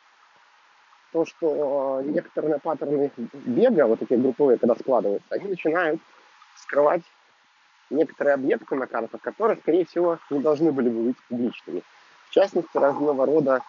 то, 1.12 1.26
что 1.26 2.02
некоторые 2.04 2.60
паттерны 2.60 3.12
бега, 3.34 3.86
вот 3.86 4.00
такие 4.00 4.20
групповые, 4.20 4.58
когда 4.58 4.76
складываются, 4.76 5.28
они 5.30 5.50
начинают 5.50 6.02
скрывать 6.56 7.04
некоторые 7.90 8.34
объекты 8.34 8.76
на 8.76 8.88
картах, 8.88 9.22
которые, 9.22 9.58
скорее 9.58 9.86
всего, 9.86 10.18
не 10.30 10.40
должны 10.40 10.72
были 10.72 10.90
бы 10.90 11.04
быть 11.04 11.18
публичными. 11.30 11.84
В 12.34 12.36
частности, 12.36 12.76
разного 12.76 13.28
рода 13.28 13.62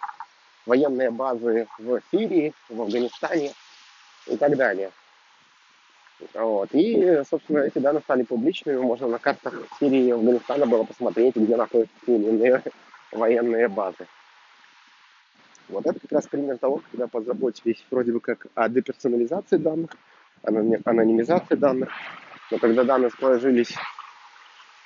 военные 0.65 1.11
базы 1.11 1.67
в 1.77 2.01
Сирии, 2.09 2.51
в 2.67 2.81
Афганистане 2.81 3.53
и 4.25 4.35
так 4.37 4.57
далее. 4.57 4.89
Вот. 6.33 6.69
И, 6.71 7.21
собственно, 7.29 7.59
эти 7.59 7.77
данные 7.77 8.01
стали 8.01 8.23
публичными. 8.23 8.79
Можно 8.79 9.05
на 9.05 9.19
картах 9.19 9.53
Сирии 9.79 10.07
и 10.07 10.11
Афганистана 10.11 10.65
было 10.65 10.83
посмотреть, 10.83 11.35
где 11.35 11.55
находятся 11.55 11.93
те 12.07 12.15
или 12.15 12.27
иные 12.27 12.63
военные 13.11 13.67
базы. 13.67 14.07
Вот 15.69 15.85
это 15.85 15.99
как 15.99 16.11
раз 16.11 16.25
пример 16.25 16.57
того, 16.57 16.81
когда 16.89 17.05
позаботились 17.05 17.85
вроде 17.91 18.13
бы 18.13 18.19
как 18.19 18.47
о 18.55 18.67
деперсонализации 18.67 19.57
данных, 19.57 19.91
анонимизации 20.41 21.53
данных, 21.53 21.91
но 22.49 22.57
когда 22.57 22.83
данные 22.83 23.11
сложились 23.11 23.75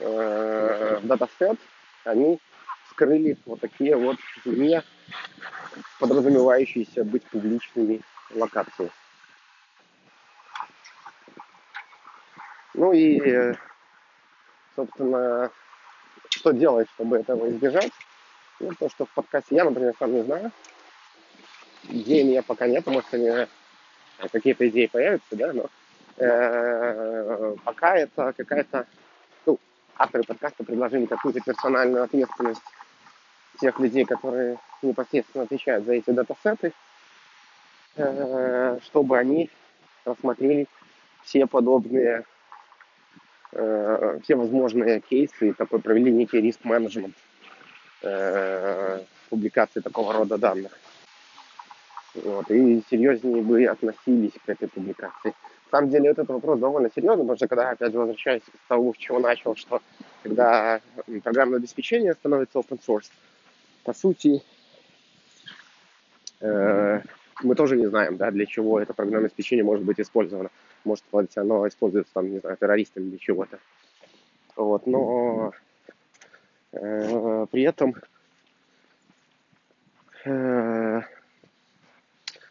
э, 0.02 1.00
в 1.02 1.08
датасет, 1.08 1.58
они 2.04 2.42
скрыли 3.00 3.38
вот 3.46 3.62
такие 3.62 3.96
вот 3.96 4.18
не 4.44 4.84
подразумевающиеся 6.00 7.06
быть 7.06 7.24
публичными 7.28 8.02
локации. 8.36 8.92
Ну 12.74 12.92
и, 12.92 13.54
собственно, 14.76 15.50
что 16.30 16.52
делать, 16.52 16.90
чтобы 16.96 17.18
этого 17.18 17.50
избежать? 17.50 17.92
Ну, 18.60 18.74
то, 18.78 18.90
что 18.90 19.06
в 19.06 19.10
подкасте 19.12 19.56
я, 19.56 19.64
например, 19.64 19.96
сам 19.98 20.14
не 20.14 20.24
знаю. 20.24 20.52
Идеи 21.88 22.24
у 22.24 22.28
меня 22.28 22.44
пока 22.44 22.68
нет, 22.68 22.86
может, 22.86 23.14
они 23.14 23.48
какие-то 24.32 24.68
идеи 24.68 24.88
появятся, 24.88 25.36
да, 25.38 25.54
но 25.54 25.70
э, 26.18 27.56
пока 27.64 27.96
это 27.96 28.34
какая-то, 28.34 28.86
ну, 29.46 29.58
авторы 29.96 30.24
подкаста 30.24 30.66
предложили 30.66 31.06
какую-то 31.06 31.40
персональную 31.40 32.04
ответственность 32.04 32.62
тех 33.60 33.80
людей, 33.80 34.06
которые 34.06 34.58
непосредственно 34.82 35.44
отвечают 35.44 35.86
за 35.86 35.94
эти 35.94 36.10
датасеты, 36.10 36.74
э, 37.96 38.80
чтобы 38.84 39.18
они 39.18 39.50
рассмотрели 40.06 40.68
все 41.24 41.46
подобные, 41.46 42.24
э, 43.52 44.20
все 44.24 44.36
возможные 44.36 45.02
кейсы 45.02 45.50
и 45.50 45.54
такой 45.54 45.80
провели 45.80 46.12
некий 46.12 46.42
риск-менеджмент 46.42 47.16
э, 48.02 49.02
публикации 49.30 49.82
такого 49.82 50.14
рода 50.14 50.38
данных. 50.38 50.72
Вот, 52.16 52.50
и 52.50 52.82
серьезнее 52.90 53.44
бы 53.44 53.66
относились 53.66 54.34
к 54.44 54.50
этой 54.50 54.68
публикации. 54.68 55.34
На 55.72 55.78
самом 55.78 55.92
деле 55.92 56.10
этот 56.10 56.28
вопрос 56.30 56.60
довольно 56.60 56.90
серьезный, 56.90 57.24
потому 57.24 57.38
что 57.38 57.48
когда, 57.48 57.70
опять 57.70 57.92
же, 57.92 58.00
возвращаюсь 58.00 58.42
к 58.42 58.68
тому, 58.68 58.94
с 58.96 58.98
чего 58.98 59.20
начал, 59.20 59.56
что 59.56 59.82
когда 60.24 60.82
программное 61.24 61.60
обеспечение 61.60 62.14
становится 62.14 62.58
open 62.58 62.80
source, 62.86 63.12
по 63.90 63.94
сути, 63.96 64.44
э, 66.42 67.02
мы 67.42 67.56
тоже 67.56 67.76
не 67.76 67.88
знаем, 67.88 68.18
да, 68.18 68.30
для 68.30 68.46
чего 68.46 68.80
это 68.80 68.94
программное 68.94 69.26
обеспечение 69.26 69.64
может 69.64 69.84
быть 69.84 70.00
использовано. 70.00 70.52
Может 70.84 71.04
оно 71.36 71.68
используется, 71.68 72.14
там, 72.14 72.30
не 72.30 72.38
знаю, 72.38 72.56
террористами 72.58 73.10
для 73.10 73.18
чего-то. 73.18 73.58
Вот, 74.56 74.86
но 74.86 75.54
э, 76.72 77.48
при 77.50 77.64
этом 77.64 77.96
э, 80.26 81.02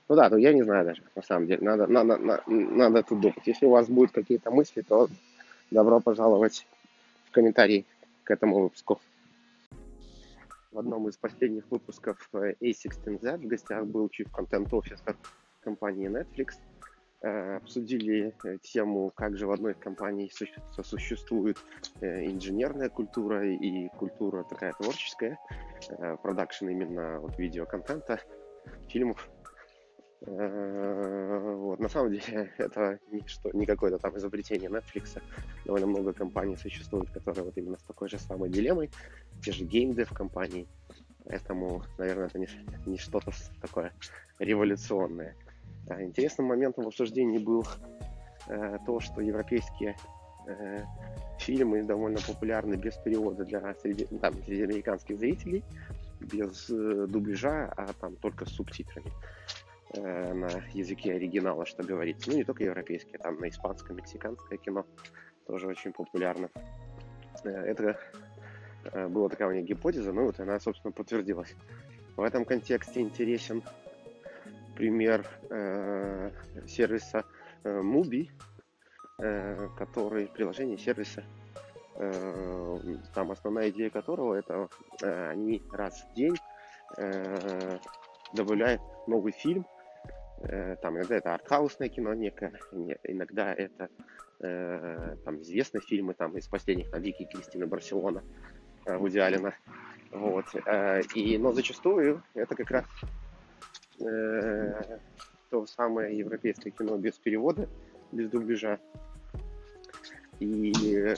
ну 0.09 0.15
да, 0.17 0.31
то 0.31 0.39
я 0.39 0.53
не 0.53 0.65
знаю 0.65 0.87
даже, 0.87 1.03
на 1.15 1.23
самом 1.23 1.47
деле. 1.47 1.65
Надо, 1.65 1.87
надо, 1.87 2.17
надо, 2.17 2.43
надо 2.49 3.03
тут 3.05 3.21
думать. 3.21 3.47
Если 3.47 3.65
у 3.65 3.71
вас 3.71 3.87
будут 3.87 4.11
какие-то 4.11 4.51
мысли, 4.51 4.81
то 4.81 5.09
добро 5.71 6.01
пожаловать 6.01 6.67
в 7.29 7.31
комментарии 7.31 7.85
к 8.25 8.33
этому 8.33 8.59
выпуску. 8.59 9.01
В 10.79 10.81
одном 10.81 11.09
из 11.09 11.17
последних 11.17 11.69
выпусков 11.73 12.31
A16Z 12.33 13.39
в 13.39 13.47
гостях 13.49 13.85
был 13.85 14.07
Chief 14.07 14.31
Content 14.31 14.71
Officer 14.71 15.17
компании 15.59 16.09
Netflix. 16.09 16.53
Э, 17.21 17.57
обсудили 17.57 18.33
э, 18.45 18.59
тему, 18.63 19.11
как 19.13 19.37
же 19.37 19.49
в 19.49 19.51
одной 19.51 19.75
компании 19.75 20.31
существует 20.85 21.59
э, 22.01 22.27
инженерная 22.27 22.91
культура 22.91 23.45
и 23.45 23.89
культура 23.99 24.45
такая 24.45 24.73
творческая, 24.75 25.41
продакшн 26.23 26.69
именно 26.69 27.19
вот 27.19 27.37
видеоконтента, 27.41 28.21
фильмов. 28.87 29.29
Вот. 30.21 31.79
На 31.79 31.89
самом 31.89 32.11
деле 32.11 32.51
это 32.59 32.99
не, 33.13 33.23
что, 33.27 33.51
не 33.53 33.67
какое-то 33.67 33.99
там 33.99 34.17
изобретение 34.17 34.69
Netflix. 34.69 35.21
Довольно 35.65 35.87
много 35.87 36.13
компаний 36.13 36.57
существует, 36.57 37.11
которые 37.11 37.45
вот 37.45 37.57
именно 37.57 37.79
с 37.79 37.83
такой 37.83 38.09
же 38.09 38.19
самой 38.19 38.51
дилеммой. 38.51 38.91
Те 39.43 39.53
же 39.53 39.65
геймдев 39.65 40.13
компании. 40.13 40.67
Поэтому, 41.25 41.83
наверное, 41.99 42.27
это 42.27 42.39
не, 42.39 42.49
не 42.87 42.99
что-то 42.99 43.33
такое 43.61 43.93
революционное. 44.39 45.37
Интересным 46.01 46.47
моментом 46.47 46.85
в 46.85 46.89
обсуждении 46.89 47.39
был 47.39 47.65
э, 48.49 48.79
то, 48.87 49.01
что 49.01 49.21
европейские 49.21 49.97
э, 50.47 50.85
фильмы 51.39 51.83
довольно 51.83 52.19
популярны 52.21 52.75
без 52.75 52.95
перевода 52.97 53.45
для 53.45 53.75
среди, 53.75 54.05
там, 54.07 54.35
среди 54.45 54.63
американских 54.63 55.19
зрителей, 55.19 55.65
без 56.21 56.69
э, 56.71 57.07
дубляжа, 57.09 57.73
а 57.77 57.93
там 58.01 58.17
только 58.17 58.45
с 58.45 58.51
субтитрами. 58.51 59.11
Э, 59.95 60.35
на 60.35 60.49
языке 60.75 61.15
оригинала, 61.15 61.65
что 61.65 61.83
говорится. 61.83 62.31
Ну, 62.31 62.37
не 62.37 62.45
только 62.45 62.65
европейские, 62.65 63.19
там 63.19 63.41
на 63.41 63.49
испанском, 63.49 63.97
мексиканское 63.97 64.59
кино 64.59 64.85
тоже 65.47 65.67
очень 65.67 65.93
популярно. 65.93 66.51
Э, 67.43 67.49
это 67.49 67.99
э, 68.93 69.09
была 69.09 69.31
такая 69.31 69.49
у 69.49 69.53
меня 69.53 69.63
гипотеза, 69.63 70.13
ну 70.13 70.27
вот 70.27 70.41
она, 70.41 70.61
собственно, 70.61 70.93
подтвердилась. 70.93 71.55
В 72.17 72.23
этом 72.23 72.45
контексте 72.45 73.01
интересен 73.01 73.63
пример 74.77 75.27
э, 75.49 76.33
сервиса 76.67 77.25
э, 77.65 77.81
Mubi, 77.81 78.29
э, 79.19 79.69
который 79.79 80.27
приложение 80.27 80.77
сервиса, 80.77 81.25
э, 81.95 82.79
там 83.15 83.31
основная 83.31 83.71
идея 83.71 83.89
которого 83.89 84.35
это 84.35 84.69
э, 85.01 85.31
они 85.31 85.63
раз 85.73 86.03
в 86.03 86.15
день 86.15 86.37
э, 86.99 87.79
добавляют 88.35 88.83
новый 89.07 89.33
фильм 89.33 89.65
там 90.83 90.97
иногда 90.97 91.17
это 91.17 91.35
артхаусное 91.35 91.89
кино 91.89 92.15
некое, 92.15 92.53
иногда 93.05 93.53
это 93.53 93.89
э, 94.41 95.17
там 95.25 95.41
известные 95.43 95.81
фильмы 95.81 96.15
там 96.15 96.37
из 96.37 96.47
последних 96.47 96.91
там 96.91 97.03
Вики 97.03 97.25
Кристины 97.25 97.67
Барселона 97.67 98.23
э, 98.87 98.97
Вуди 98.97 99.19
Алина. 99.19 99.55
Вот. 100.11 100.47
Э, 100.67 101.03
и, 101.15 101.39
но 101.39 101.53
зачастую 101.53 102.23
это 102.35 102.55
как 102.55 102.71
раз 102.71 102.85
э, 104.01 104.99
то 105.51 105.67
самое 105.67 106.17
европейское 106.17 106.73
кино 106.73 106.97
без 106.97 107.15
перевода, 107.15 107.69
без 108.13 108.31
дубляжа. 108.31 108.79
И, 110.41 110.73
э, 110.97 111.17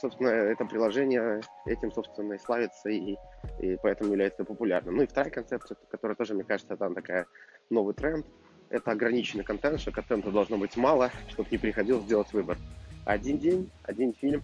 собственно, 0.00 0.28
это 0.28 0.64
приложение 0.64 1.40
этим, 1.66 1.92
собственно, 1.92 2.34
и 2.34 2.38
славится, 2.38 2.88
и, 2.88 3.16
и 3.60 3.76
поэтому 3.82 4.10
является 4.10 4.44
популярным. 4.44 4.96
Ну 4.96 5.02
и 5.02 5.06
вторая 5.06 5.30
концепция, 5.30 5.76
которая 5.90 6.16
тоже, 6.16 6.34
мне 6.34 6.44
кажется, 6.44 6.76
там 6.76 6.94
такая 6.94 7.26
новый 7.70 7.94
тренд, 7.94 8.26
это 8.68 8.90
ограниченный 8.90 9.44
контент, 9.44 9.80
что 9.80 9.92
контента 9.92 10.30
должно 10.30 10.58
быть 10.58 10.76
мало, 10.76 11.10
чтобы 11.28 11.48
не 11.50 11.58
приходилось 11.58 12.04
делать 12.04 12.32
выбор. 12.32 12.56
Один 13.04 13.38
день, 13.38 13.70
один 13.84 14.12
фильм, 14.14 14.42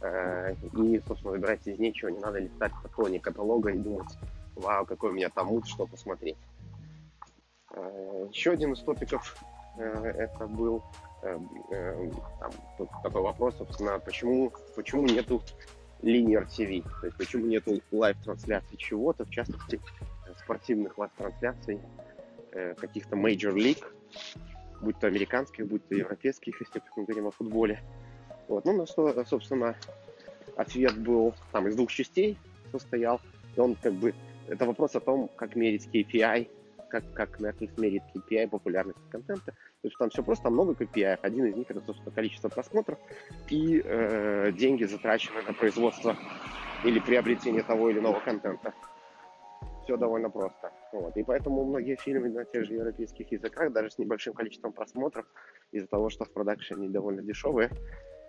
э, 0.00 0.54
и, 0.54 1.00
собственно, 1.06 1.32
выбирать 1.32 1.66
из 1.66 1.78
ничего, 1.78 2.10
не 2.10 2.18
надо 2.18 2.38
листать 2.38 2.72
по 2.82 2.88
тоне 2.88 3.20
каталога 3.20 3.70
и 3.70 3.78
думать, 3.78 4.12
вау, 4.56 4.84
какой 4.84 5.10
у 5.10 5.12
меня 5.12 5.28
там 5.30 5.48
мут, 5.48 5.66
что 5.68 5.86
посмотреть. 5.86 6.36
Э, 7.72 8.26
еще 8.30 8.52
один 8.52 8.72
из 8.72 8.80
топиков 8.80 9.36
э, 9.78 9.82
это 9.82 10.46
был 10.46 10.82
э, 11.26 12.10
там, 12.40 12.50
такой 13.02 13.22
вопрос, 13.22 13.56
собственно, 13.56 13.98
почему, 13.98 14.52
почему 14.74 15.04
нету 15.06 15.42
linear 16.02 16.46
TV, 16.46 16.82
то 17.00 17.06
есть 17.06 17.16
почему 17.16 17.46
нету 17.46 17.80
live-трансляции 17.90 18.76
чего-то, 18.76 19.24
в 19.24 19.30
частности, 19.30 19.80
спортивных 20.38 20.98
live-трансляций 20.98 21.80
каких-то 22.78 23.16
major 23.16 23.54
league, 23.54 23.84
будь 24.80 24.98
то 24.98 25.06
американских, 25.06 25.66
будь 25.66 25.86
то 25.88 25.94
европейских, 25.94 26.60
если 26.60 26.82
мы 26.96 27.04
говорим 27.04 27.26
о 27.26 27.30
футболе. 27.30 27.80
Вот. 28.48 28.64
Ну, 28.64 28.72
на 28.72 28.86
что, 28.86 29.24
собственно, 29.24 29.74
ответ 30.56 30.98
был 30.98 31.34
там 31.52 31.68
из 31.68 31.76
двух 31.76 31.90
частей 31.90 32.38
состоял, 32.70 33.20
и 33.56 33.60
он 33.60 33.74
как 33.76 33.94
бы, 33.94 34.14
это 34.48 34.64
вопрос 34.66 34.94
о 34.94 35.00
том, 35.00 35.28
как 35.36 35.56
мерить 35.56 35.88
KPI 35.92 36.48
как, 36.88 37.12
как 37.12 37.40
Netflix 37.40 37.80
мерит 37.80 38.02
KPI 38.14 38.48
популярности 38.48 39.00
контента. 39.10 39.52
То 39.52 39.88
есть 39.88 39.96
там 39.98 40.10
все 40.10 40.22
просто, 40.22 40.44
там 40.44 40.54
много 40.54 40.72
KPI. 40.72 41.18
Один 41.22 41.46
из 41.46 41.56
них 41.56 41.70
это, 41.70 41.80
собственно, 41.80 42.10
количество 42.10 42.48
просмотров 42.48 42.98
и 43.50 43.82
э, 43.84 44.52
деньги, 44.52 44.84
затраченные 44.84 45.42
на 45.42 45.52
производство 45.52 46.16
или 46.84 46.98
приобретение 47.00 47.62
того 47.62 47.90
или 47.90 47.98
иного 47.98 48.20
контента. 48.20 48.72
Все 49.84 49.96
довольно 49.96 50.30
просто. 50.30 50.72
Вот. 50.92 51.16
И 51.16 51.22
поэтому 51.22 51.64
многие 51.64 51.96
фильмы 51.96 52.28
на 52.28 52.44
тех 52.44 52.64
же 52.64 52.74
европейских 52.74 53.30
языках, 53.30 53.72
даже 53.72 53.90
с 53.90 53.98
небольшим 53.98 54.34
количеством 54.34 54.72
просмотров, 54.72 55.26
из-за 55.70 55.86
того, 55.86 56.10
что 56.10 56.24
в 56.24 56.32
продакшене 56.32 56.88
довольно 56.88 57.22
дешевые, 57.22 57.70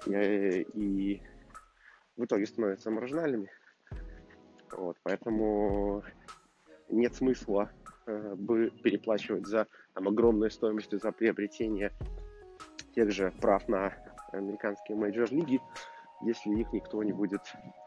и, 0.05 0.13
э, 0.13 0.61
и 0.73 1.21
в 2.15 2.25
итоге 2.25 2.45
становятся 2.45 2.91
маржинальными. 2.91 3.49
Вот, 4.71 4.97
поэтому 5.03 6.03
нет 6.89 7.15
смысла 7.15 7.71
бы 8.07 8.71
переплачивать 8.83 9.47
за 9.47 9.67
там, 9.93 10.07
огромные 10.07 10.49
стоимости 10.49 10.95
за 10.95 11.11
приобретение 11.11 11.91
тех 12.95 13.11
же 13.11 13.31
прав 13.41 13.67
на 13.67 13.93
американские 14.31 14.97
мейджор-лиги, 14.97 15.61
если 16.21 16.49
их 16.49 16.73
никто 16.73 17.03
не 17.03 17.13
будет, 17.13 17.41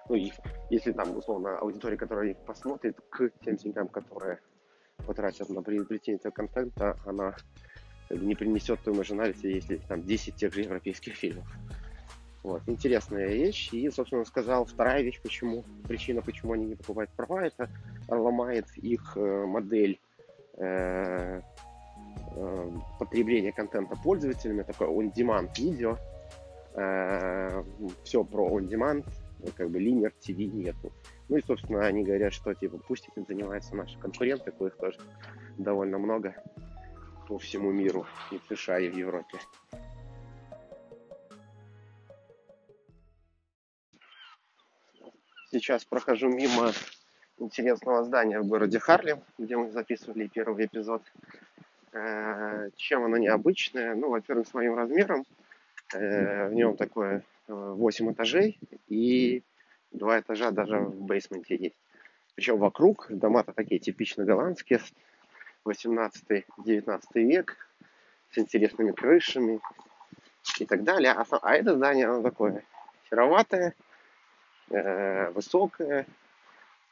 ну, 0.09 0.15
их, 0.15 0.35
если 0.71 0.93
там, 0.93 1.17
условно, 1.17 1.59
аудитория, 1.59 1.97
которая 1.97 2.31
их 2.31 2.39
посмотрит, 2.39 2.97
к 3.11 3.31
тем 3.45 3.57
деньгам, 3.57 3.89
которые 3.89 4.39
потратят 5.07 5.49
на 5.49 5.63
приобретение 5.63 6.19
этого 6.19 6.33
контента, 6.33 6.97
она 7.05 7.35
не 8.11 8.35
принесет 8.35 8.81
той 8.81 8.95
маржинальности, 8.95 9.47
если 9.47 9.77
там 9.77 10.03
10 10.03 10.35
тех 10.37 10.55
же 10.55 10.63
европейских 10.63 11.15
фильмов. 11.15 11.47
Вот, 12.43 12.63
интересная 12.67 13.29
вещь. 13.29 13.73
И, 13.73 13.91
собственно, 13.91 14.25
сказал, 14.25 14.65
вторая 14.65 15.03
вещь, 15.03 15.21
почему, 15.23 15.65
причина, 15.87 16.23
почему 16.23 16.55
они 16.55 16.67
не 16.67 16.75
покупают 16.75 17.11
права, 17.11 17.45
это 17.45 17.69
ломает 18.09 18.67
их 18.77 19.17
э, 19.17 19.45
модель 19.47 20.01
Э, 20.61 21.41
э, 22.37 22.71
потребление 22.99 23.51
контента 23.51 23.97
пользователями, 23.97 24.63
такое 24.63 24.89
on-demand 24.89 25.49
видео, 25.57 25.97
э, 26.75 27.63
все 28.05 28.23
про 28.25 28.47
on-demand, 28.59 29.07
как 29.57 29.71
бы 29.71 29.81
linear 29.81 30.13
TV 30.21 30.45
нету. 30.53 30.93
Ну 31.31 31.39
и, 31.39 31.43
собственно, 31.43 31.87
они 31.87 32.05
говорят, 32.05 32.35
что 32.35 32.53
типа 32.53 32.77
пусть 32.77 33.09
этим 33.09 33.25
занимаются 33.27 33.75
наши 33.75 33.99
конкуренты, 33.99 34.51
коих 34.51 34.77
тоже 34.77 34.99
довольно 35.57 35.97
много 35.97 36.35
по 37.27 37.39
всему 37.39 37.73
миру, 37.73 38.05
и 38.31 38.39
в 38.39 38.55
США, 38.55 38.81
и 38.81 38.91
в 38.91 38.97
Европе. 38.97 39.39
Сейчас 45.51 45.87
прохожу 45.87 46.29
мимо 46.29 46.73
интересного 47.41 48.05
здания 48.05 48.41
в 48.41 48.47
городе 48.47 48.79
Харлем, 48.79 49.21
где 49.39 49.57
мы 49.57 49.71
записывали 49.71 50.29
первый 50.29 50.67
эпизод. 50.67 51.03
Э, 51.93 52.71
чем 52.77 53.05
оно 53.05 53.17
необычное? 53.17 53.95
Ну, 53.95 54.11
во-первых, 54.11 54.47
своим 54.47 54.75
размером. 54.75 55.25
Э, 55.95 56.49
в 56.49 56.53
нем 56.53 56.77
такое 56.77 57.25
8 57.49 58.09
э, 58.09 58.13
этажей 58.13 58.61
и 58.89 59.43
два 59.91 60.21
этажа 60.21 60.51
даже 60.51 60.79
в 60.79 61.03
бейсменте 61.03 61.57
есть. 61.57 61.77
Причем 62.37 62.59
вокруг 62.59 63.07
дома-то 63.11 63.53
такие 63.53 63.81
типично 63.81 64.25
голландские, 64.25 64.81
18-19 65.67 67.01
век, 67.15 67.57
с 68.31 68.39
интересными 68.39 68.93
крышами 68.93 69.61
и 70.59 70.65
так 70.65 70.85
далее. 70.85 71.13
А, 71.13 71.25
а 71.43 71.57
это 71.57 71.75
здание, 71.75 72.07
оно 72.07 72.23
такое 72.23 72.63
сероватое, 73.11 73.75
высокое, 74.69 76.07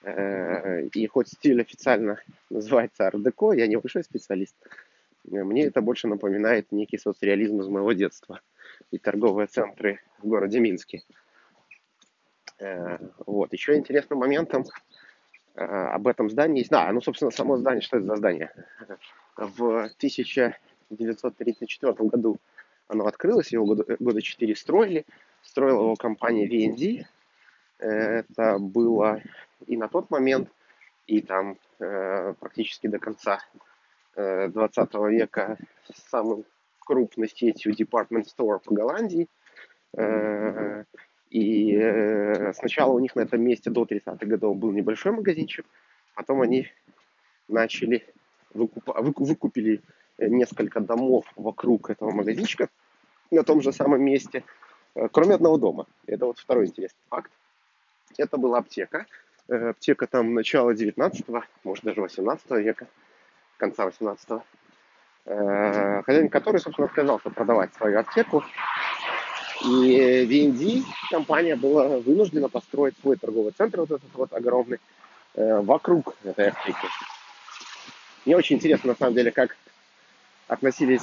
и 0.04 1.06
хоть 1.06 1.28
стиль 1.28 1.60
официально 1.60 2.20
называется 2.50 3.06
ар-деко, 3.06 3.52
я 3.52 3.66
небольшой 3.66 4.04
специалист, 4.04 4.54
мне 5.24 5.64
это 5.64 5.80
больше 5.80 6.08
напоминает 6.08 6.72
некий 6.72 6.98
соцреализм 6.98 7.60
из 7.60 7.68
моего 7.68 7.92
детства 7.92 8.40
и 8.90 8.98
торговые 8.98 9.46
центры 9.46 10.00
в 10.18 10.26
городе 10.26 10.60
Минске. 10.60 11.02
Э, 12.58 12.98
вот. 13.26 13.52
Еще 13.52 13.76
интересным 13.76 14.18
моментом 14.20 14.64
э, 15.54 15.62
об 15.62 16.08
этом 16.08 16.30
здании 16.30 16.60
есть... 16.60 16.70
Да, 16.70 16.90
ну, 16.92 17.00
собственно, 17.00 17.30
само 17.30 17.56
здание, 17.58 17.82
что 17.82 17.98
это 17.98 18.06
за 18.06 18.16
здание? 18.16 18.50
В 19.36 19.84
1934 19.98 21.94
году 22.08 22.38
оно 22.88 23.06
открылось, 23.06 23.52
его 23.52 23.66
года, 23.66 23.96
года 23.98 24.22
4 24.22 24.56
строили. 24.56 25.04
Строила 25.42 25.82
его 25.82 25.94
компания 25.94 26.48
VND. 26.48 27.04
Это 27.78 28.58
было 28.58 29.22
и 29.66 29.76
на 29.76 29.88
тот 29.88 30.10
момент, 30.10 30.48
и 31.06 31.20
там 31.22 31.58
э, 31.78 32.34
практически 32.38 32.86
до 32.86 32.98
конца 32.98 33.40
э, 34.16 34.48
20 34.48 34.94
века 34.94 35.58
самым 36.10 36.44
крупной 36.80 37.28
сетью 37.28 37.72
department 37.74 38.24
store 38.24 38.60
в 38.64 38.72
Голландии. 38.72 39.28
Э, 39.96 40.84
и 41.30 41.76
э, 41.76 42.52
сначала 42.54 42.92
у 42.92 42.98
них 42.98 43.14
на 43.16 43.20
этом 43.22 43.42
месте 43.42 43.70
до 43.70 43.84
30-х 43.84 44.26
годов 44.26 44.56
был 44.56 44.72
небольшой 44.72 45.12
магазинчик, 45.12 45.66
потом 46.14 46.40
они 46.40 46.68
начали 47.48 48.06
выкуп, 48.54 48.88
выкупили 49.18 49.82
несколько 50.18 50.80
домов 50.80 51.26
вокруг 51.36 51.90
этого 51.90 52.10
магазинчика 52.10 52.68
на 53.30 53.42
том 53.42 53.60
же 53.62 53.72
самом 53.72 54.02
месте, 54.02 54.44
э, 54.94 55.08
кроме 55.12 55.34
одного 55.34 55.58
дома. 55.58 55.86
Это 56.06 56.26
вот 56.26 56.38
второй 56.38 56.66
интересный 56.66 57.02
факт. 57.08 57.30
Это 58.16 58.36
была 58.36 58.58
аптека, 58.58 59.06
аптека 59.48 60.06
там 60.06 60.34
начала 60.34 60.72
19-го, 60.72 61.42
может 61.64 61.84
даже 61.84 62.00
18 62.00 62.50
века, 62.50 62.86
конца 63.56 63.86
18-го, 63.86 64.42
э, 65.26 66.02
хозяин 66.02 66.28
который, 66.28 66.60
собственно, 66.60 66.86
отказался 66.86 67.30
продавать 67.30 67.74
свою 67.74 67.98
аптеку. 68.00 68.44
И 69.64 70.24
V&D 70.28 70.84
компания 71.10 71.56
была 71.56 71.98
вынуждена 71.98 72.48
построить 72.48 72.96
свой 73.00 73.16
торговый 73.16 73.52
центр, 73.56 73.80
вот 73.80 73.90
этот 73.90 74.14
вот 74.14 74.32
огромный, 74.32 74.78
э, 75.34 75.60
вокруг 75.60 76.14
этой 76.22 76.50
аптеки. 76.50 76.86
Мне 78.24 78.36
очень 78.36 78.56
интересно, 78.56 78.90
на 78.90 78.96
самом 78.96 79.14
деле, 79.14 79.32
как 79.32 79.56
относились 80.46 81.02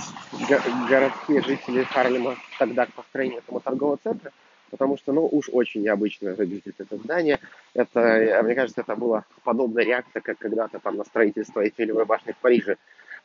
городские 0.90 1.42
жители 1.42 1.84
Харлема 1.84 2.38
тогда 2.58 2.86
к 2.86 2.94
построению 2.94 3.40
этого 3.40 3.60
торгового 3.60 3.98
центра 3.98 4.32
потому 4.72 4.98
что, 4.98 5.14
ну, 5.14 5.28
уж 5.28 5.50
очень 5.52 5.82
необычно 5.82 6.34
выглядит 6.34 6.76
это 6.80 6.98
здание. 6.98 7.40
Это, 7.74 8.42
мне 8.44 8.56
кажется, 8.56 8.82
это 8.82 8.96
была 8.96 9.26
подобная 9.44 9.84
реакция, 9.84 10.22
как 10.22 10.38
когда-то 10.38 10.80
там 10.80 10.98
на 10.98 11.04
строительство 11.04 11.64
Эйфелевой 11.64 12.06
башни 12.06 12.32
в 12.32 12.38
Париже, 12.38 12.78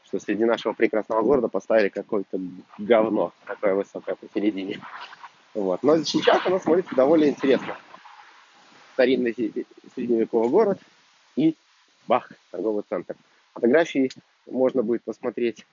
что 0.04 0.18
среди 0.18 0.44
нашего 0.44 0.72
прекрасного 0.72 1.22
города 1.22 1.48
поставили 1.48 1.88
какое-то 1.88 2.40
говно 2.78 3.32
такое 3.46 3.74
высокое 3.74 4.14
посередине. 4.14 4.80
Вот. 5.54 5.82
Но 5.82 5.98
сейчас 6.04 6.46
оно 6.46 6.58
смотрится 6.58 6.94
довольно 6.94 7.24
интересно. 7.24 7.76
Старинный 8.94 9.34
средневековый 9.94 10.48
город 10.48 10.78
и 11.36 11.56
бах, 12.06 12.30
торговый 12.50 12.84
центр. 12.88 13.16
Фотографии 13.54 14.10
можно 14.46 14.82
будет 14.82 15.02
посмотреть 15.02 15.66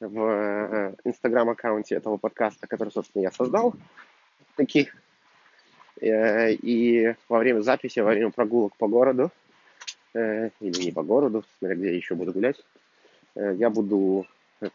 в 0.00 0.18
э, 0.18 0.94
инстаграм-аккаунте 1.04 1.94
этого 1.94 2.16
подкаста, 2.16 2.66
который, 2.66 2.90
собственно, 2.90 3.22
я 3.22 3.30
создал. 3.30 3.74
Таких 4.56 4.94
Э, 6.00 6.52
и 6.52 7.14
во 7.28 7.38
время 7.38 7.60
записи, 7.60 8.00
во 8.00 8.10
время 8.10 8.30
прогулок 8.30 8.76
по 8.76 8.88
городу, 8.88 9.30
э, 10.12 10.50
или 10.60 10.84
не 10.86 10.92
по 10.92 11.02
городу, 11.02 11.44
смотря 11.58 11.76
где 11.76 11.90
я 11.90 11.96
еще 11.96 12.14
буду 12.14 12.32
гулять, 12.32 12.62
э, 13.36 13.54
я 13.56 13.70
буду 13.70 14.26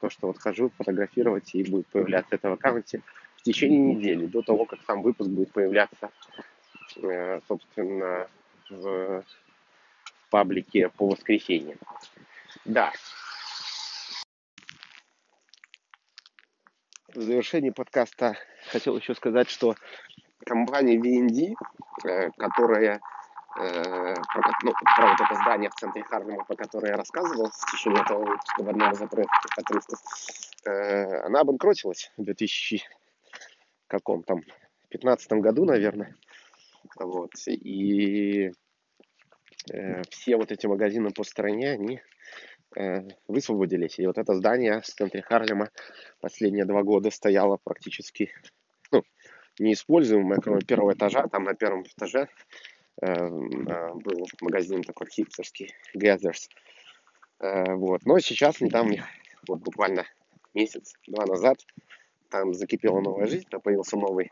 то, 0.02 0.10
что 0.10 0.28
вот 0.28 0.38
хожу, 0.38 0.72
фотографировать, 0.78 1.54
и 1.56 1.64
будет 1.64 1.88
появляться 1.88 2.36
это 2.36 2.50
в 2.50 2.54
аккаунте 2.54 3.02
в 3.38 3.44
течение 3.44 3.96
недели, 3.96 4.26
до 4.26 4.42
того, 4.42 4.66
как 4.66 4.80
сам 4.86 5.02
выпуск 5.02 5.30
будет 5.30 5.52
появляться, 5.52 6.12
собственно, 7.48 8.28
в 8.70 9.24
паблике 10.30 10.90
по 10.90 11.08
воскресеньям. 11.08 11.78
Да. 12.66 12.92
В 17.16 17.22
завершении 17.22 17.72
подкаста 17.72 18.38
хотел 18.68 18.98
еще 18.98 19.16
сказать, 19.16 19.50
что 19.50 19.76
компания 20.46 20.98
VND, 20.98 21.56
э, 22.06 22.30
которая 22.38 23.02
э, 23.60 24.14
про, 24.14 24.52
ну, 24.64 24.74
про 24.96 25.08
вот 25.12 25.22
это 25.22 25.36
здание 25.42 25.70
в 25.70 25.76
центре 25.76 26.04
Харлема, 26.04 26.46
по 26.46 26.56
которой 26.56 26.92
я 26.92 26.98
рассказывал 26.98 27.50
в 27.50 27.72
течение 27.72 28.02
этого 28.02 28.26
выпуска 28.26 28.64
в 28.64 28.70
одном 28.70 28.92
из 28.92 29.02
отрывков, 29.02 30.00
э, 30.66 31.22
она 31.26 31.42
обанкротилась 31.42 32.12
в 32.18 32.24
2000 32.24 32.84
каком 33.90 34.24
там, 34.24 34.42
15 34.90 35.32
году, 35.34 35.66
наверное. 35.66 36.16
Вот. 36.98 37.32
И 37.48 38.52
э, 39.74 40.02
все 40.10 40.38
вот 40.38 40.52
эти 40.52 40.68
магазины 40.68 41.12
по 41.12 41.24
стране, 41.24 41.72
они 41.72 42.02
высвободились. 43.28 44.00
И 44.00 44.06
вот 44.06 44.18
это 44.18 44.36
здание 44.36 44.82
в 44.82 44.86
центре 44.86 45.22
Харлема 45.22 45.70
последние 46.22 46.66
два 46.66 46.84
года 46.84 47.10
стояло 47.10 47.58
практически 47.64 48.32
ну, 48.92 49.04
неиспользуемое, 49.60 50.40
кроме 50.40 50.62
первого 50.62 50.94
этажа. 50.94 51.28
Там 51.28 51.44
на 51.44 51.54
первом 51.54 51.84
этаже 51.84 52.30
э, 53.02 53.08
э, 53.08 53.94
был 53.94 54.28
магазин 54.42 54.84
такой 54.84 55.08
хипстерский, 55.08 55.74
Gathers. 55.96 56.48
Э, 57.40 57.74
вот. 57.74 58.06
Но 58.06 58.20
сейчас 58.20 58.62
недавних, 58.62 59.06
вот 59.48 59.60
буквально 59.60 60.06
месяц-два 60.54 61.26
назад, 61.26 61.58
там 62.30 62.54
закипела 62.54 63.00
новая 63.00 63.28
жизнь, 63.28 63.48
там 63.50 63.62
появился 63.62 63.98
новый, 63.98 64.30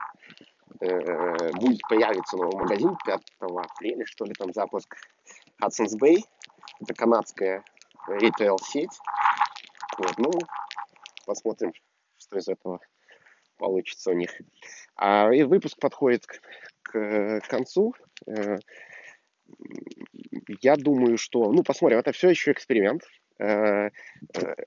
э, 0.81 1.51
будет 1.53 1.81
появиться 1.89 2.37
новый 2.37 2.57
магазин 2.57 2.95
5 3.05 3.21
апреля, 3.39 4.05
что 4.05 4.25
ли, 4.25 4.33
там 4.33 4.53
запуск 4.53 4.95
Hudson's 5.61 5.97
Bay, 5.99 6.17
это 6.79 6.93
канадская 6.93 7.63
ритейл-сеть. 8.07 8.99
Вот, 9.97 10.17
ну, 10.17 10.31
посмотрим, 11.25 11.73
что 12.17 12.37
из 12.37 12.47
этого 12.47 12.79
получится 13.57 14.11
у 14.11 14.13
них. 14.13 14.31
А 14.95 15.31
и 15.33 15.43
выпуск 15.43 15.77
подходит 15.79 16.25
к, 16.25 16.41
к 16.83 17.41
концу. 17.47 17.93
Э, 18.27 18.57
я 20.61 20.75
думаю, 20.75 21.17
что, 21.17 21.51
ну, 21.51 21.63
посмотрим, 21.63 21.99
это 21.99 22.11
все 22.11 22.29
еще 22.29 22.51
эксперимент. 22.51 23.03
Э, 23.39 23.89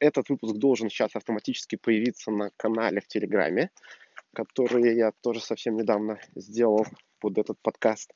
этот 0.01 0.29
выпуск 0.29 0.57
должен 0.57 0.91
сейчас 0.91 1.15
автоматически 1.15 1.77
появиться 1.77 2.31
на 2.31 2.51
канале 2.57 3.01
в 3.01 3.07
Телеграме, 3.07 3.71
который 4.33 4.95
я 4.97 5.13
тоже 5.23 5.41
совсем 5.41 5.77
недавно 5.77 6.21
сделал 6.35 6.87
под 7.19 7.39
этот 7.39 7.59
подкаст. 7.63 8.13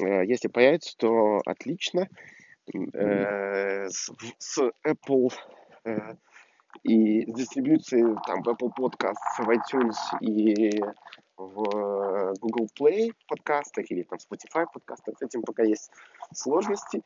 Э, 0.00 0.24
если 0.24 0.48
появится, 0.48 0.96
то 0.96 1.40
отлично. 1.44 2.08
Э, 2.92 3.88
с 3.88 4.58
Apple 4.84 5.32
и 6.84 7.22
с 7.26 7.34
дистрибьюцией 7.34 8.16
там, 8.26 8.42
в 8.42 8.48
Apple 8.48 8.70
Podcasts, 8.78 9.38
в 9.38 9.48
iTunes 9.50 9.96
и 10.20 10.80
в 11.36 12.34
Google 12.40 12.68
Play 12.78 13.12
подкастах 13.26 13.90
или 13.90 14.02
там 14.02 14.18
Spotify 14.18 14.66
подкастах. 14.72 15.18
С 15.18 15.22
этим 15.22 15.42
пока 15.42 15.62
есть 15.62 15.90
сложности. 16.32 17.02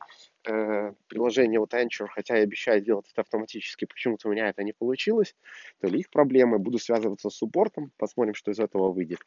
Э, 0.47 0.91
приложение 1.07 1.59
вот 1.59 1.73
Anchor, 1.73 2.07
хотя 2.07 2.37
я 2.37 2.43
обещаю 2.43 2.81
делать 2.81 3.07
это 3.11 3.21
автоматически, 3.21 3.85
почему-то 3.85 4.27
у 4.27 4.31
меня 4.31 4.49
это 4.49 4.63
не 4.63 4.73
получилось. 4.73 5.35
То 5.79 5.87
ли 5.87 5.99
их 5.99 6.09
проблемы. 6.09 6.59
Буду 6.59 6.77
связываться 6.79 7.29
с 7.29 7.35
суппортом, 7.35 7.91
посмотрим, 7.97 8.33
что 8.33 8.51
из 8.51 8.59
этого 8.59 8.91
выйдет. 8.91 9.19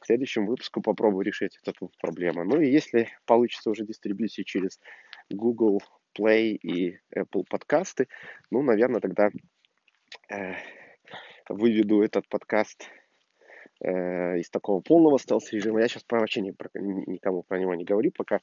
В 0.00 0.06
следующем 0.06 0.46
выпуске 0.46 0.80
попробую 0.80 1.24
решить 1.24 1.58
эту 1.64 1.90
проблему. 2.00 2.44
Ну 2.44 2.60
и 2.60 2.70
если 2.70 3.08
получится 3.26 3.70
уже 3.70 3.84
дистрибьюции 3.84 4.42
через 4.42 4.80
Google 5.30 5.80
Play 6.18 6.56
и 6.56 6.98
Apple 7.14 7.44
подкасты, 7.48 8.08
ну, 8.50 8.62
наверное, 8.62 9.00
тогда 9.00 9.30
э, 10.30 10.54
выведу 11.48 12.02
этот 12.02 12.28
подкаст 12.28 12.88
э, 13.80 14.38
из 14.38 14.50
такого 14.50 14.80
полного 14.80 15.18
стелс-режима. 15.18 15.80
Я 15.80 15.88
сейчас 15.88 16.04
вообще 16.08 16.40
не, 16.40 16.52
про, 16.52 16.70
никому 16.74 17.42
про 17.42 17.58
него 17.58 17.74
не 17.74 17.84
говорю 17.84 18.12
пока. 18.12 18.40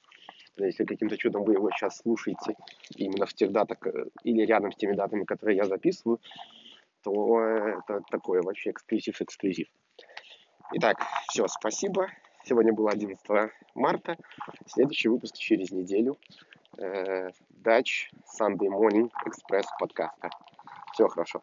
Если 0.58 0.86
каким-то 0.86 1.18
чудом 1.18 1.44
вы 1.44 1.54
его 1.54 1.70
сейчас 1.72 1.98
слушаете 1.98 2.56
именно 2.96 3.26
в 3.26 3.34
тех 3.34 3.52
датах 3.52 3.86
э, 3.88 4.06
или 4.24 4.46
рядом 4.46 4.72
с 4.72 4.76
теми 4.76 4.94
датами, 4.94 5.24
которые 5.24 5.58
я 5.58 5.66
записываю, 5.66 6.20
то 7.04 7.42
это 7.42 8.02
такой 8.12 8.42
вообще 8.42 8.72
эксклюзив-эксклюзив. 8.72 9.68
Итак, 10.74 10.98
все, 11.30 11.48
спасибо. 11.48 12.10
Сегодня 12.44 12.74
было 12.74 12.92
11 12.92 13.20
марта. 13.76 14.18
Следующий 14.66 15.10
выпуск 15.10 15.36
через 15.36 15.72
неделю. 15.72 16.18
Дач 17.50 18.10
Sunday 18.40 18.68
Morning 18.68 19.12
Express 19.26 19.66
подкаста. 19.80 20.30
Все 20.94 21.08
хорошо. 21.08 21.42